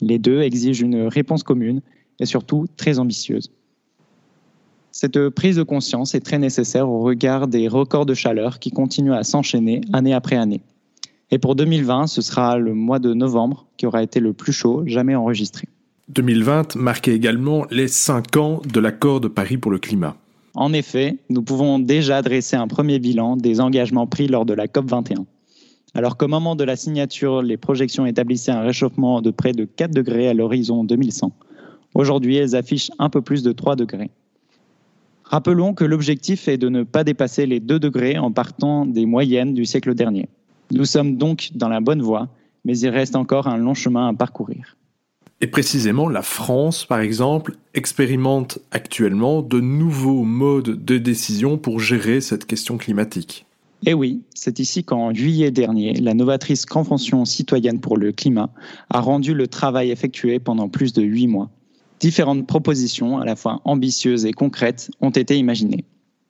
Les 0.00 0.18
deux 0.18 0.42
exigent 0.42 0.82
une 0.82 1.06
réponse 1.06 1.42
commune 1.42 1.80
et 2.20 2.26
surtout 2.26 2.66
très 2.76 2.98
ambitieuse. 2.98 3.50
Cette 4.92 5.28
prise 5.30 5.56
de 5.56 5.62
conscience 5.64 6.14
est 6.14 6.20
très 6.20 6.38
nécessaire 6.38 6.88
au 6.88 7.00
regard 7.00 7.48
des 7.48 7.66
records 7.66 8.06
de 8.06 8.14
chaleur 8.14 8.60
qui 8.60 8.70
continuent 8.70 9.14
à 9.14 9.24
s'enchaîner 9.24 9.80
année 9.92 10.14
après 10.14 10.36
année. 10.36 10.60
Et 11.30 11.38
pour 11.38 11.56
2020, 11.56 12.06
ce 12.06 12.22
sera 12.22 12.58
le 12.58 12.74
mois 12.74 13.00
de 13.00 13.12
novembre 13.12 13.66
qui 13.76 13.86
aura 13.86 14.02
été 14.02 14.20
le 14.20 14.32
plus 14.32 14.52
chaud 14.52 14.84
jamais 14.86 15.16
enregistré. 15.16 15.66
2020 16.10 16.76
marquait 16.76 17.14
également 17.14 17.66
les 17.70 17.88
5 17.88 18.36
ans 18.36 18.62
de 18.72 18.78
l'accord 18.78 19.20
de 19.20 19.28
Paris 19.28 19.56
pour 19.56 19.72
le 19.72 19.78
climat. 19.78 20.16
En 20.54 20.72
effet, 20.72 21.16
nous 21.30 21.42
pouvons 21.42 21.80
déjà 21.80 22.22
dresser 22.22 22.54
un 22.54 22.68
premier 22.68 23.00
bilan 23.00 23.36
des 23.36 23.60
engagements 23.60 24.06
pris 24.06 24.28
lors 24.28 24.44
de 24.44 24.54
la 24.54 24.68
COP 24.68 24.88
21. 24.88 25.26
Alors 25.94 26.16
qu'au 26.16 26.26
moment 26.26 26.56
de 26.56 26.64
la 26.64 26.74
signature, 26.74 27.40
les 27.40 27.56
projections 27.56 28.04
établissaient 28.04 28.50
un 28.50 28.62
réchauffement 28.62 29.22
de 29.22 29.30
près 29.30 29.52
de 29.52 29.64
4 29.64 29.92
degrés 29.92 30.28
à 30.28 30.34
l'horizon 30.34 30.82
2100. 30.82 31.32
Aujourd'hui, 31.94 32.36
elles 32.36 32.56
affichent 32.56 32.90
un 32.98 33.08
peu 33.08 33.22
plus 33.22 33.44
de 33.44 33.52
3 33.52 33.76
degrés. 33.76 34.10
Rappelons 35.22 35.72
que 35.72 35.84
l'objectif 35.84 36.48
est 36.48 36.58
de 36.58 36.68
ne 36.68 36.82
pas 36.82 37.04
dépasser 37.04 37.46
les 37.46 37.60
2 37.60 37.78
degrés 37.78 38.18
en 38.18 38.32
partant 38.32 38.86
des 38.86 39.06
moyennes 39.06 39.54
du 39.54 39.64
siècle 39.64 39.94
dernier. 39.94 40.28
Nous 40.72 40.84
sommes 40.84 41.16
donc 41.16 41.50
dans 41.54 41.68
la 41.68 41.80
bonne 41.80 42.02
voie, 42.02 42.28
mais 42.64 42.76
il 42.76 42.88
reste 42.88 43.14
encore 43.14 43.46
un 43.46 43.56
long 43.56 43.74
chemin 43.74 44.08
à 44.08 44.14
parcourir. 44.14 44.76
Et 45.40 45.46
précisément, 45.46 46.08
la 46.08 46.22
France, 46.22 46.84
par 46.84 47.00
exemple, 47.00 47.56
expérimente 47.74 48.58
actuellement 48.70 49.42
de 49.42 49.60
nouveaux 49.60 50.24
modes 50.24 50.84
de 50.84 50.98
décision 50.98 51.58
pour 51.58 51.80
gérer 51.80 52.20
cette 52.20 52.46
question 52.46 52.78
climatique. 52.78 53.46
Et 53.86 53.90
eh 53.90 53.94
oui, 53.94 54.22
c'est 54.34 54.60
ici 54.60 54.82
qu'en 54.82 55.12
juillet 55.12 55.50
dernier, 55.50 55.92
la 55.92 56.14
novatrice 56.14 56.64
Convention 56.64 57.26
citoyenne 57.26 57.80
pour 57.80 57.98
le 57.98 58.12
climat 58.12 58.48
a 58.88 59.02
rendu 59.02 59.34
le 59.34 59.46
travail 59.46 59.90
effectué 59.90 60.38
pendant 60.38 60.70
plus 60.70 60.94
de 60.94 61.02
huit 61.02 61.26
mois. 61.26 61.50
Différentes 62.00 62.46
propositions, 62.46 63.18
à 63.18 63.26
la 63.26 63.36
fois 63.36 63.60
ambitieuses 63.66 64.24
et 64.24 64.32
concrètes, 64.32 64.90
ont 65.02 65.10
été 65.10 65.36
imaginées. 65.36 65.84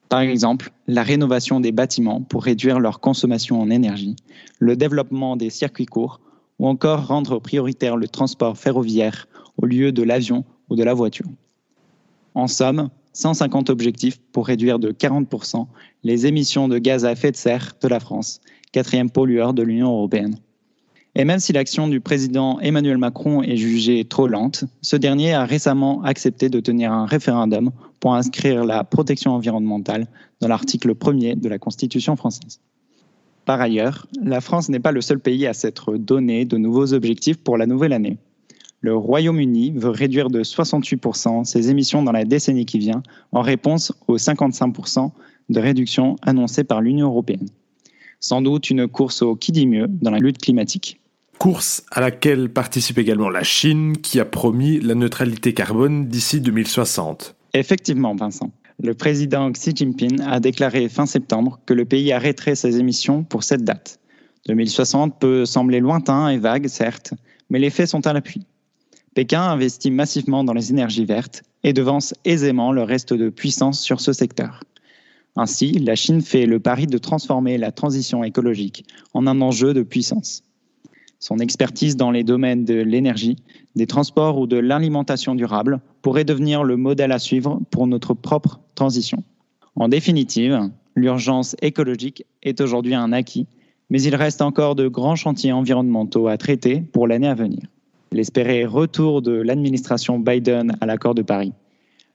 Par 0.09 0.19
exemple, 0.19 0.73
la 0.87 1.01
rénovation 1.01 1.61
des 1.61 1.71
bâtiments 1.71 2.21
pour 2.21 2.43
réduire 2.43 2.81
leur 2.81 2.99
consommation 2.99 3.61
en 3.61 3.69
énergie, 3.69 4.17
le 4.59 4.75
développement 4.75 5.37
des 5.37 5.49
circuits 5.49 5.85
courts, 5.85 6.19
ou 6.59 6.67
encore 6.67 7.07
rendre 7.07 7.39
prioritaire 7.39 7.95
le 7.95 8.09
transport 8.09 8.57
ferroviaire 8.57 9.29
au 9.55 9.65
lieu 9.65 9.93
de 9.93 10.03
l'avion 10.03 10.43
ou 10.69 10.75
de 10.75 10.83
la 10.83 10.93
voiture. 10.93 11.29
En 12.33 12.47
somme, 12.47 12.89
150 13.15 13.69
objectifs 13.69 14.19
pour 14.31 14.45
réduire 14.45 14.77
de 14.77 14.91
40% 14.91 15.65
les 16.03 16.27
émissions 16.27 16.67
de 16.67 16.77
gaz 16.77 17.05
à 17.05 17.13
effet 17.13 17.31
de 17.31 17.37
serre 17.37 17.75
de 17.81 17.87
la 17.87 17.99
France, 17.99 18.41
quatrième 18.71 19.09
pollueur 19.09 19.53
de 19.53 19.63
l'Union 19.63 19.87
européenne. 19.87 20.37
Et 21.15 21.23
même 21.23 21.39
si 21.39 21.53
l'action 21.53 21.87
du 21.87 22.01
président 22.01 22.59
Emmanuel 22.59 22.97
Macron 22.97 23.41
est 23.41 23.55
jugée 23.55 24.03
trop 24.03 24.27
lente, 24.27 24.65
ce 24.81 24.97
dernier 24.97 25.33
a 25.33 25.45
récemment 25.45 26.03
accepté 26.03 26.49
de 26.49 26.59
tenir 26.59 26.91
un 26.91 27.05
référendum 27.05 27.71
pour 28.01 28.15
inscrire 28.15 28.65
la 28.65 28.83
protection 28.83 29.31
environnementale 29.31 30.07
dans 30.41 30.49
l'article 30.49 30.93
1er 30.93 31.39
de 31.39 31.47
la 31.47 31.57
Constitution 31.57 32.17
française. 32.17 32.59
Par 33.45 33.61
ailleurs, 33.61 34.07
la 34.21 34.41
France 34.41 34.67
n'est 34.67 34.79
pas 34.79 34.91
le 34.91 35.01
seul 35.01 35.19
pays 35.19 35.47
à 35.47 35.53
s'être 35.53 35.95
donné 35.95 36.43
de 36.43 36.57
nouveaux 36.57 36.93
objectifs 36.93 37.37
pour 37.37 37.57
la 37.57 37.65
nouvelle 37.65 37.93
année. 37.93 38.17
Le 38.85 38.95
Royaume-Uni 38.95 39.71
veut 39.75 39.89
réduire 39.89 40.29
de 40.29 40.43
68% 40.43 41.43
ses 41.43 41.71
émissions 41.71 42.03
dans 42.03 42.11
la 42.11 42.23
décennie 42.23 42.67
qui 42.67 42.77
vient 42.77 43.01
en 43.31 43.41
réponse 43.41 43.91
aux 44.07 44.17
55% 44.17 45.09
de 45.49 45.59
réduction 45.59 46.17
annoncée 46.21 46.63
par 46.63 46.81
l'Union 46.81 47.07
européenne. 47.07 47.47
Sans 48.19 48.43
doute 48.43 48.69
une 48.69 48.87
course 48.87 49.23
au 49.23 49.35
qui 49.35 49.51
dit 49.51 49.65
mieux 49.65 49.87
dans 49.89 50.11
la 50.11 50.19
lutte 50.19 50.37
climatique. 50.37 50.99
Course 51.39 51.83
à 51.89 51.99
laquelle 51.99 52.47
participe 52.47 52.99
également 52.99 53.29
la 53.29 53.41
Chine 53.41 53.97
qui 53.97 54.19
a 54.19 54.25
promis 54.25 54.79
la 54.79 54.93
neutralité 54.93 55.55
carbone 55.55 56.05
d'ici 56.05 56.39
2060. 56.39 57.35
Effectivement, 57.55 58.13
Vincent. 58.13 58.51
Le 58.79 58.93
président 58.93 59.51
Xi 59.51 59.71
Jinping 59.75 60.21
a 60.21 60.39
déclaré 60.39 60.89
fin 60.89 61.07
septembre 61.07 61.59
que 61.65 61.73
le 61.73 61.85
pays 61.85 62.11
arrêterait 62.11 62.53
ses 62.53 62.77
émissions 62.77 63.23
pour 63.23 63.41
cette 63.41 63.63
date. 63.63 63.99
2060 64.45 65.17
peut 65.19 65.43
sembler 65.47 65.79
lointain 65.79 66.29
et 66.29 66.37
vague, 66.37 66.67
certes, 66.67 67.15
mais 67.49 67.57
les 67.57 67.71
faits 67.71 67.89
sont 67.89 68.05
à 68.05 68.13
l'appui. 68.13 68.45
Pékin 69.15 69.43
investit 69.43 69.91
massivement 69.91 70.43
dans 70.43 70.51
les 70.51 70.71
énergies 70.71 71.05
vertes 71.05 71.43
et 71.63 71.71
devance 71.71 72.13
aisément 72.25 72.73
le 72.73 72.83
reste 72.83 73.13
de 73.13 73.29
puissance 73.29 73.79
sur 73.79 74.01
ce 74.01 74.11
secteur. 74.11 74.61
Ainsi, 75.37 75.71
la 75.71 75.95
Chine 75.95 76.21
fait 76.21 76.45
le 76.45 76.59
pari 76.59 76.85
de 76.85 76.97
transformer 76.97 77.57
la 77.57 77.71
transition 77.71 78.25
écologique 78.25 78.85
en 79.13 79.25
un 79.25 79.39
enjeu 79.39 79.73
de 79.73 79.83
puissance. 79.83 80.43
Son 81.19 81.39
expertise 81.39 81.95
dans 81.95 82.11
les 82.11 82.25
domaines 82.25 82.65
de 82.65 82.73
l'énergie, 82.73 83.37
des 83.77 83.87
transports 83.87 84.37
ou 84.37 84.47
de 84.47 84.57
l'alimentation 84.57 85.33
durable 85.33 85.79
pourrait 86.01 86.25
devenir 86.25 86.65
le 86.65 86.75
modèle 86.75 87.13
à 87.13 87.19
suivre 87.19 87.61
pour 87.71 87.87
notre 87.87 88.13
propre 88.13 88.59
transition. 88.75 89.23
En 89.77 89.87
définitive, 89.87 90.69
l'urgence 90.93 91.55
écologique 91.61 92.25
est 92.43 92.59
aujourd'hui 92.59 92.95
un 92.95 93.13
acquis, 93.13 93.47
mais 93.89 94.01
il 94.01 94.15
reste 94.15 94.41
encore 94.41 94.75
de 94.75 94.89
grands 94.89 95.15
chantiers 95.15 95.53
environnementaux 95.53 96.27
à 96.27 96.37
traiter 96.37 96.81
pour 96.81 97.07
l'année 97.07 97.29
à 97.29 97.33
venir. 97.33 97.61
L'espéré 98.15 98.63
retour 98.63 99.21
de 99.21 99.33
l'administration 99.33 100.19
Biden 100.19 100.77
à 100.79 100.85
l'accord 100.85 101.15
de 101.15 101.21
Paris, 101.21 101.51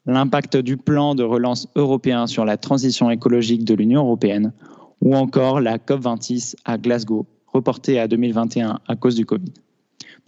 l'impact 0.07 0.57
du 0.57 0.79
plan 0.79 1.15
de 1.15 1.23
relance 1.23 1.69
européen 1.77 2.27
sur 2.27 2.47
la 2.47 2.57
transition 2.57 3.11
écologique 3.11 3.67
de 3.67 3.75
l'Union 3.75 4.01
européenne, 4.01 4.55
ou 5.03 5.15
encore 5.15 5.61
la 5.61 5.77
COP26 5.77 6.55
à 6.65 6.79
Glasgow 6.79 7.27
reporté 7.49 8.01
à 8.01 8.09
2021 8.09 8.79
à 8.89 8.97
cause 8.97 9.15
du 9.15 9.27
Covid. 9.27 9.53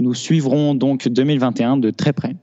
Nous 0.03 0.13
suivrons 0.13 0.75
donc 0.75 1.09
2021 1.09 1.79
de 1.79 1.89
très 1.89 2.13
près. 2.13 2.37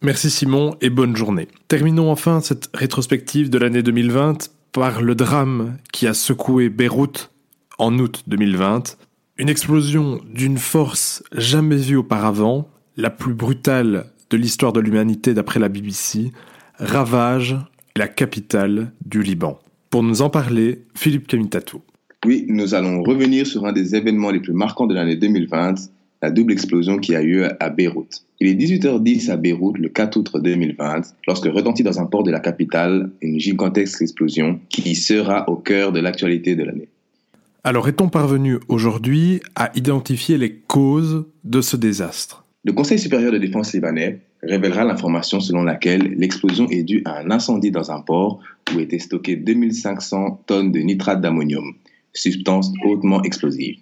Merci 0.00 0.30
Simon 0.30 0.74
et 0.80 0.88
bonne 0.88 1.14
journée. 1.14 1.48
Terminons 1.68 2.10
enfin 2.10 2.40
cette 2.40 2.70
rétrospective 2.72 3.50
de 3.50 3.58
l'année 3.58 3.82
2020 3.82 4.48
par 4.72 5.02
le 5.02 5.14
drame 5.14 5.76
qui 5.92 6.06
a 6.06 6.14
secoué 6.14 6.70
Beyrouth 6.70 7.32
en 7.76 7.98
août 7.98 8.22
2020. 8.28 8.96
Une 9.38 9.48
explosion 9.48 10.20
d'une 10.30 10.58
force 10.58 11.24
jamais 11.34 11.76
vue 11.76 11.96
auparavant, 11.96 12.68
la 12.98 13.08
plus 13.08 13.32
brutale 13.32 14.04
de 14.28 14.36
l'histoire 14.36 14.74
de 14.74 14.80
l'humanité 14.80 15.32
d'après 15.32 15.58
la 15.58 15.70
BBC, 15.70 16.32
ravage 16.76 17.56
la 17.96 18.08
capitale 18.08 18.92
du 19.06 19.22
Liban. 19.22 19.58
Pour 19.88 20.02
nous 20.02 20.20
en 20.20 20.28
parler, 20.28 20.84
Philippe 20.94 21.28
Kamitatou. 21.28 21.80
Oui, 22.26 22.44
nous 22.48 22.74
allons 22.74 23.02
revenir 23.02 23.46
sur 23.46 23.64
un 23.64 23.72
des 23.72 23.94
événements 23.96 24.30
les 24.30 24.40
plus 24.40 24.52
marquants 24.52 24.86
de 24.86 24.94
l'année 24.94 25.16
2020, 25.16 25.76
la 26.20 26.30
double 26.30 26.52
explosion 26.52 26.98
qui 26.98 27.16
a 27.16 27.22
eu 27.22 27.38
lieu 27.38 27.48
à 27.58 27.70
Beyrouth. 27.70 28.26
Il 28.38 28.48
est 28.48 28.54
18h10 28.54 29.30
à 29.30 29.38
Beyrouth 29.38 29.78
le 29.78 29.88
4 29.88 30.16
août 30.18 30.30
2020 30.42 31.14
lorsque 31.26 31.46
retentit 31.46 31.82
dans 31.82 31.98
un 32.00 32.04
port 32.04 32.22
de 32.22 32.30
la 32.30 32.40
capitale 32.40 33.10
une 33.22 33.40
gigantesque 33.40 34.02
explosion 34.02 34.60
qui 34.68 34.94
sera 34.94 35.48
au 35.48 35.56
cœur 35.56 35.90
de 35.90 36.00
l'actualité 36.00 36.54
de 36.54 36.64
l'année. 36.64 36.88
Alors 37.64 37.86
est-on 37.86 38.08
parvenu 38.08 38.58
aujourd'hui 38.66 39.40
à 39.54 39.70
identifier 39.76 40.36
les 40.36 40.52
causes 40.52 41.26
de 41.44 41.60
ce 41.60 41.76
désastre? 41.76 42.44
Le 42.64 42.72
Conseil 42.72 42.98
supérieur 42.98 43.30
de 43.30 43.38
défense 43.38 43.72
libanais 43.72 44.22
révélera 44.42 44.82
l'information 44.82 45.38
selon 45.38 45.62
laquelle 45.62 46.14
l'explosion 46.16 46.68
est 46.70 46.82
due 46.82 47.02
à 47.04 47.20
un 47.20 47.30
incendie 47.30 47.70
dans 47.70 47.92
un 47.92 48.00
port 48.00 48.40
où 48.74 48.80
étaient 48.80 48.98
stockées 48.98 49.36
2500 49.36 50.42
tonnes 50.46 50.72
de 50.72 50.80
nitrate 50.80 51.20
d'ammonium, 51.20 51.74
substance 52.12 52.72
hautement 52.84 53.22
explosive. 53.22 53.76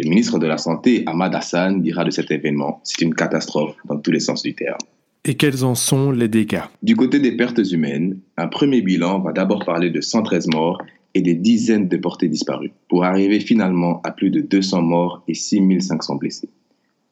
Le 0.00 0.08
ministre 0.08 0.40
de 0.40 0.48
la 0.48 0.58
Santé, 0.58 1.04
Ahmad 1.06 1.32
Hassan, 1.32 1.82
dira 1.82 2.02
de 2.02 2.10
cet 2.10 2.32
événement, 2.32 2.80
c'est 2.82 3.00
une 3.02 3.14
catastrophe 3.14 3.76
dans 3.84 3.98
tous 3.98 4.10
les 4.10 4.18
sens 4.18 4.42
du 4.42 4.56
terme. 4.56 4.78
Et 5.24 5.36
quels 5.36 5.64
en 5.64 5.76
sont 5.76 6.10
les 6.10 6.28
dégâts? 6.28 6.62
Du 6.82 6.96
côté 6.96 7.20
des 7.20 7.36
pertes 7.36 7.60
humaines, 7.70 8.18
un 8.36 8.48
premier 8.48 8.80
bilan 8.80 9.20
va 9.20 9.32
d'abord 9.32 9.64
parler 9.64 9.90
de 9.90 10.00
113 10.00 10.48
morts 10.48 10.82
et 11.14 11.22
des 11.22 11.34
dizaines 11.34 11.88
de 11.88 11.96
portées 11.96 12.28
disparues, 12.28 12.72
pour 12.88 13.04
arriver 13.04 13.40
finalement 13.40 14.00
à 14.02 14.10
plus 14.12 14.30
de 14.30 14.40
200 14.40 14.82
morts 14.82 15.22
et 15.28 15.34
6500 15.34 16.16
blessés. 16.16 16.48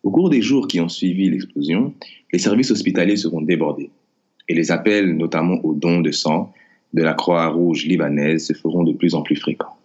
Au 0.02 0.10
cours 0.10 0.30
des 0.30 0.42
jours 0.42 0.68
qui 0.68 0.80
ont 0.80 0.88
suivi 0.88 1.28
l'explosion, 1.28 1.92
les 2.32 2.38
services 2.38 2.70
hospitaliers 2.70 3.16
seront 3.16 3.42
débordés 3.42 3.90
et 4.48 4.54
les 4.54 4.70
appels, 4.70 5.16
notamment 5.16 5.62
aux 5.64 5.74
dons 5.74 6.00
de 6.00 6.10
sang, 6.10 6.52
de 6.94 7.02
la 7.02 7.12
Croix-Rouge 7.12 7.84
libanaise 7.86 8.46
se 8.46 8.54
feront 8.54 8.82
de 8.82 8.92
plus 8.92 9.14
en 9.14 9.22
plus 9.22 9.36
fréquents. 9.36 9.76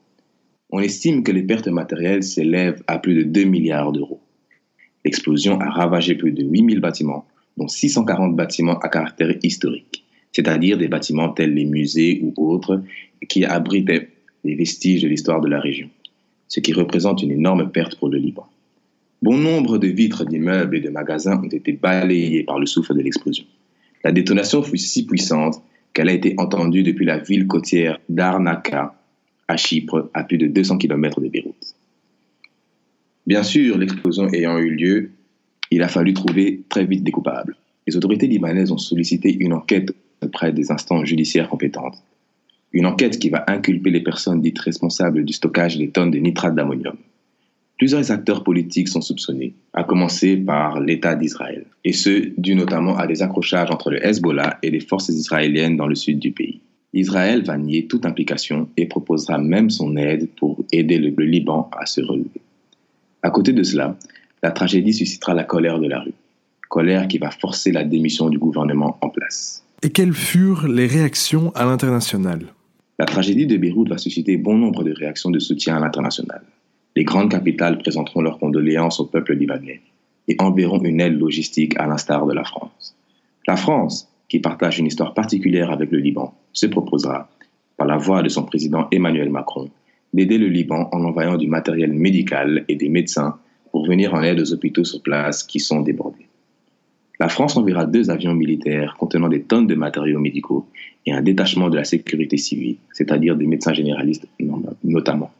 On 0.69 0.79
estime 0.79 1.23
que 1.23 1.31
les 1.31 1.43
pertes 1.43 1.67
matérielles 1.67 2.23
s'élèvent 2.23 2.81
à 2.87 2.97
plus 2.97 3.15
de 3.15 3.23
2 3.23 3.43
milliards 3.43 3.91
d'euros. 3.91 4.21
L'explosion 5.03 5.59
a 5.59 5.69
ravagé 5.69 6.15
plus 6.15 6.31
de 6.31 6.43
8000 6.43 6.79
bâtiments, 6.79 7.25
dont 7.57 7.67
640 7.67 8.35
bâtiments 8.35 8.79
à 8.79 8.87
caractère 8.87 9.35
historique, 9.43 10.05
c'est-à-dire 10.31 10.77
des 10.77 10.87
bâtiments 10.87 11.29
tels 11.29 11.53
les 11.53 11.65
musées 11.65 12.21
ou 12.23 12.33
autres 12.37 12.81
qui 13.25 13.45
abritaient 13.45 14.09
les 14.43 14.55
vestiges 14.55 15.01
de 15.01 15.07
l'histoire 15.07 15.41
de 15.41 15.47
la 15.47 15.59
région, 15.59 15.89
ce 16.47 16.59
qui 16.59 16.73
représente 16.73 17.21
une 17.21 17.31
énorme 17.31 17.71
perte 17.71 17.95
pour 17.95 18.09
le 18.09 18.17
Liban. 18.17 18.47
Bon 19.21 19.37
nombre 19.37 19.77
de 19.77 19.87
vitres 19.87 20.25
d'immeubles 20.25 20.77
et 20.77 20.81
de 20.81 20.89
magasins 20.89 21.41
ont 21.41 21.47
été 21.47 21.71
balayées 21.71 22.43
par 22.43 22.59
le 22.59 22.65
souffle 22.65 22.93
de 22.93 23.01
l'explosion. 23.01 23.45
La 24.03 24.11
détonation 24.11 24.61
fut 24.63 24.77
si 24.77 25.05
puissante 25.05 25.61
qu'elle 25.93 26.09
a 26.09 26.13
été 26.13 26.33
entendue 26.37 26.83
depuis 26.83 27.05
la 27.05 27.19
ville 27.19 27.47
côtière 27.47 27.99
d'Arnaka, 28.09 28.95
à 29.47 29.57
Chypre, 29.57 30.09
à 30.13 30.23
plus 30.23 30.37
de 30.37 30.47
200 30.47 30.77
km 30.77 31.21
de 31.21 31.29
Beyrouth. 31.29 31.75
Bien 33.25 33.43
sûr, 33.43 33.77
l'explosion 33.77 34.27
ayant 34.33 34.57
eu 34.57 34.71
lieu, 34.71 35.11
il 35.71 35.81
a 35.81 35.87
fallu 35.87 36.13
trouver 36.13 36.63
très 36.67 36.85
vite 36.85 37.03
des 37.03 37.11
coupables. 37.11 37.55
Les 37.87 37.95
autorités 37.95 38.27
libanaises 38.27 38.71
ont 38.71 38.77
sollicité 38.77 39.33
une 39.33 39.53
enquête 39.53 39.93
auprès 40.21 40.51
des 40.51 40.71
instances 40.71 41.05
judiciaires 41.05 41.49
compétentes. 41.49 42.03
Une 42.73 42.87
enquête 42.87 43.19
qui 43.19 43.29
va 43.29 43.43
inculper 43.47 43.91
les 43.91 44.01
personnes 44.01 44.41
dites 44.41 44.57
responsables 44.57 45.23
du 45.23 45.33
stockage 45.33 45.77
des 45.77 45.91
tonnes 45.91 46.09
de 46.09 46.17
nitrate 46.17 46.55
d'ammonium. 46.55 46.97
Plusieurs 47.77 48.11
acteurs 48.11 48.43
politiques 48.43 48.87
sont 48.87 49.01
soupçonnés, 49.01 49.53
à 49.73 49.83
commencer 49.83 50.37
par 50.37 50.79
l'État 50.79 51.15
d'Israël, 51.15 51.65
et 51.83 51.93
ce, 51.93 52.31
dû 52.37 52.55
notamment 52.55 52.97
à 52.97 53.05
des 53.05 53.21
accrochages 53.21 53.69
entre 53.69 53.91
le 53.91 54.03
Hezbollah 54.03 54.57
et 54.63 54.71
les 54.71 54.79
forces 54.79 55.09
israéliennes 55.09 55.77
dans 55.77 55.87
le 55.87 55.95
sud 55.95 56.17
du 56.17 56.31
pays. 56.31 56.61
Israël 56.93 57.43
va 57.43 57.57
nier 57.57 57.85
toute 57.87 58.05
implication 58.05 58.69
et 58.77 58.87
proposera 58.87 59.37
même 59.37 59.69
son 59.69 59.95
aide 59.95 60.29
pour 60.37 60.63
aider 60.71 60.97
le, 60.97 61.09
Liban 61.25 61.69
à 61.77 61.85
se 61.85 62.01
relever. 62.01 62.41
À 63.21 63.31
côté 63.31 63.53
de 63.53 63.63
cela, 63.63 63.97
la 64.41 64.51
tragédie 64.51 64.93
suscitera 64.93 65.33
la 65.33 65.43
colère 65.43 65.79
de 65.79 65.87
la 65.87 65.99
rue, 65.99 66.13
colère 66.69 67.07
qui 67.07 67.17
va 67.17 67.31
forcer 67.31 67.71
la 67.71 67.83
démission 67.83 68.29
du 68.29 68.37
gouvernement 68.37 68.97
en 69.01 69.09
place. 69.09 69.63
Et 69.81 69.89
quelles 69.89 70.13
furent 70.13 70.67
les 70.67 70.87
réactions 70.87 71.51
à 71.55 71.65
l'international? 71.65 72.45
La 72.99 73.05
tragédie 73.05 73.47
de 73.47 73.57
Beyrouth 73.57 73.89
va 73.89 73.97
susciter 73.97 74.37
bon 74.37 74.57
nombre 74.57 74.83
de 74.83 74.93
réactions 74.93 75.31
de 75.31 75.39
soutien 75.39 75.77
à 75.77 75.79
l'international 75.79 76.43
les 76.95 77.03
grandes 77.03 77.31
capitales 77.31 77.77
présenteront 77.79 78.21
leurs 78.21 78.39
condoléances 78.39 78.99
au 78.99 79.05
peuple 79.05 79.33
libanais 79.33 79.81
et 80.27 80.35
enverront 80.39 80.81
une 80.83 81.01
aide 81.01 81.19
logistique 81.19 81.77
à 81.79 81.87
l'instar 81.87 82.25
de 82.25 82.33
la 82.33 82.43
France. 82.43 82.95
La 83.47 83.55
France, 83.55 84.07
qui 84.29 84.39
partage 84.39 84.79
une 84.79 84.85
histoire 84.85 85.13
particulière 85.13 85.71
avec 85.71 85.91
le 85.91 85.99
Liban, 85.99 86.33
se 86.53 86.65
proposera, 86.65 87.29
par 87.77 87.87
la 87.87 87.97
voix 87.97 88.21
de 88.21 88.29
son 88.29 88.43
président 88.43 88.87
Emmanuel 88.91 89.29
Macron, 89.29 89.69
d'aider 90.13 90.37
le 90.37 90.47
Liban 90.47 90.87
en 90.91 91.03
envoyant 91.03 91.37
du 91.37 91.47
matériel 91.47 91.91
médical 91.91 92.63
et 92.67 92.75
des 92.75 92.89
médecins 92.89 93.37
pour 93.71 93.85
venir 93.85 94.13
en 94.13 94.21
aide 94.21 94.39
aux 94.39 94.53
hôpitaux 94.53 94.83
sur 94.83 95.01
place 95.01 95.43
qui 95.43 95.59
sont 95.59 95.81
débordés. 95.81 96.22
La 97.19 97.29
France 97.29 97.57
enverra 97.57 97.85
deux 97.85 98.09
avions 98.09 98.33
militaires 98.33 98.95
contenant 98.97 99.29
des 99.29 99.41
tonnes 99.41 99.67
de 99.67 99.75
matériaux 99.75 100.19
médicaux 100.19 100.65
et 101.05 101.13
un 101.13 101.21
détachement 101.21 101.69
de 101.69 101.75
la 101.75 101.83
sécurité 101.83 102.37
civile, 102.37 102.77
c'est-à-dire 102.91 103.35
des 103.35 103.45
médecins 103.45 103.73
généralistes 103.73 104.27
notamment. 104.83 105.31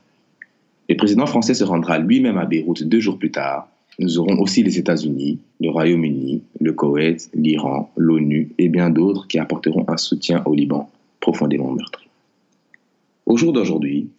Le 0.90 0.96
président 0.96 1.26
français 1.26 1.54
se 1.54 1.64
rendra 1.64 1.98
lui-même 1.98 2.38
à 2.38 2.46
Beyrouth 2.46 2.84
deux 2.84 3.00
jours 3.00 3.18
plus 3.18 3.32
tard. 3.32 3.70
Nous 4.00 4.20
aurons 4.20 4.40
aussi 4.40 4.64
les 4.64 4.78
États-Unis, 4.78 5.40
le 5.62 5.70
Royaume-Uni, 5.70 6.44
le 6.60 6.74
Koweït, 6.74 7.30
l'Iran, 7.34 7.92
l'ONU 7.96 8.52
et 8.58 8.70
bien 8.70 8.90
d'autres 8.90 9.28
qui 9.28 9.40
apporteront 9.40 9.86
un 9.88 9.98
soutien 9.98 10.44
au 10.46 10.54
Liban 10.54 10.92
profondément 11.20 11.72
meurtri. 11.72 12.08
Au 13.26 13.38
jour 13.38 13.54
d'aujourd'hui, 13.54 14.10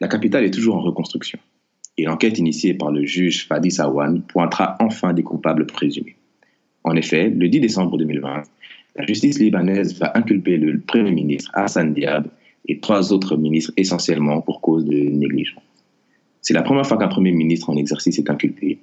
la 0.00 0.08
capitale 0.08 0.44
est 0.44 0.50
toujours 0.50 0.76
en 0.76 0.80
reconstruction 0.80 1.38
et 1.98 2.04
l'enquête 2.04 2.38
initiée 2.38 2.74
par 2.74 2.90
le 2.90 3.04
juge 3.04 3.46
Fadi 3.46 3.70
Sawan 3.70 4.22
pointera 4.22 4.76
enfin 4.80 5.12
des 5.12 5.22
coupables 5.22 5.66
présumés. 5.66 6.16
En 6.84 6.96
effet, 6.96 7.30
le 7.30 7.48
10 7.48 7.60
décembre 7.60 7.96
2020, 7.98 8.42
la 8.96 9.06
justice 9.06 9.38
libanaise 9.38 9.98
va 9.98 10.12
inculper 10.14 10.56
le 10.56 10.78
Premier 10.80 11.12
ministre 11.12 11.50
Hassan 11.54 11.94
Diab 11.94 12.26
et 12.68 12.78
trois 12.80 13.12
autres 13.12 13.36
ministres 13.36 13.72
essentiellement 13.76 14.40
pour 14.40 14.60
cause 14.60 14.84
de 14.84 14.96
négligence. 14.96 15.62
C'est 16.40 16.54
la 16.54 16.62
première 16.62 16.86
fois 16.86 16.98
qu'un 16.98 17.08
Premier 17.08 17.32
ministre 17.32 17.70
en 17.70 17.76
exercice 17.76 18.18
est 18.18 18.28
inculpé. 18.28 18.78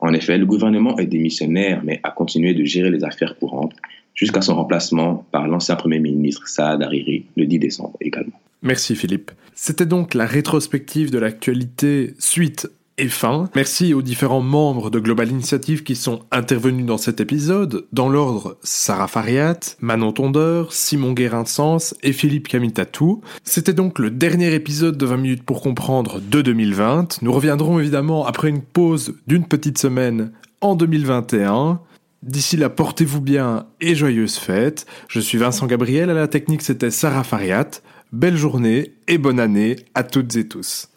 En 0.00 0.12
effet, 0.12 0.36
le 0.36 0.46
gouvernement 0.46 0.98
est 0.98 1.06
démissionnaire, 1.06 1.82
mais 1.84 2.00
a 2.02 2.10
continué 2.10 2.54
de 2.54 2.64
gérer 2.64 2.90
les 2.90 3.04
affaires 3.04 3.38
courantes 3.38 3.76
jusqu'à 4.14 4.42
son 4.42 4.56
remplacement 4.56 5.24
par 5.30 5.46
l'ancien 5.46 5.76
Premier 5.76 6.00
ministre 6.00 6.46
Saad 6.48 6.82
Hariri 6.82 7.24
le 7.36 7.46
10 7.46 7.58
décembre 7.60 7.96
également. 8.00 8.38
Merci 8.62 8.94
Philippe. 8.94 9.30
C'était 9.54 9.86
donc 9.86 10.14
la 10.14 10.26
rétrospective 10.26 11.10
de 11.10 11.18
l'actualité 11.18 12.14
suite 12.18 12.68
et 12.98 13.08
fin. 13.08 13.48
Merci 13.54 13.94
aux 13.94 14.02
différents 14.02 14.40
membres 14.40 14.90
de 14.90 14.98
Global 14.98 15.30
Initiative 15.30 15.82
qui 15.82 15.96
sont 15.96 16.20
intervenus 16.30 16.86
dans 16.86 16.98
cet 16.98 17.20
épisode. 17.20 17.86
Dans 17.92 18.08
l'ordre, 18.08 18.58
Sarah 18.62 19.08
Fariat, 19.08 19.58
Manon 19.80 20.12
Tondeur, 20.12 20.72
Simon 20.72 21.12
Guérin-Sens 21.12 21.94
et 22.02 22.12
Philippe 22.12 22.48
Camitatou. 22.48 23.22
C'était 23.44 23.72
donc 23.72 23.98
le 23.98 24.10
dernier 24.10 24.54
épisode 24.54 24.96
de 24.96 25.06
20 25.06 25.16
minutes 25.16 25.42
pour 25.42 25.62
comprendre 25.62 26.20
de 26.20 26.42
2020. 26.42 27.22
Nous 27.22 27.32
reviendrons 27.32 27.78
évidemment 27.78 28.26
après 28.26 28.48
une 28.48 28.62
pause 28.62 29.14
d'une 29.26 29.46
petite 29.46 29.78
semaine 29.78 30.32
en 30.60 30.74
2021. 30.76 31.80
D'ici 32.22 32.56
là, 32.56 32.68
portez-vous 32.70 33.20
bien 33.20 33.66
et 33.80 33.94
joyeuses 33.94 34.36
fêtes. 34.36 34.86
Je 35.08 35.18
suis 35.18 35.38
Vincent 35.38 35.66
Gabriel, 35.66 36.08
à 36.10 36.14
la 36.14 36.28
technique 36.28 36.62
c'était 36.62 36.90
Sarah 36.90 37.24
Fariat. 37.24 37.70
Belle 38.12 38.36
journée 38.36 38.94
et 39.08 39.18
bonne 39.18 39.40
année 39.40 39.76
à 39.94 40.04
toutes 40.04 40.36
et 40.36 40.46
tous. 40.46 40.91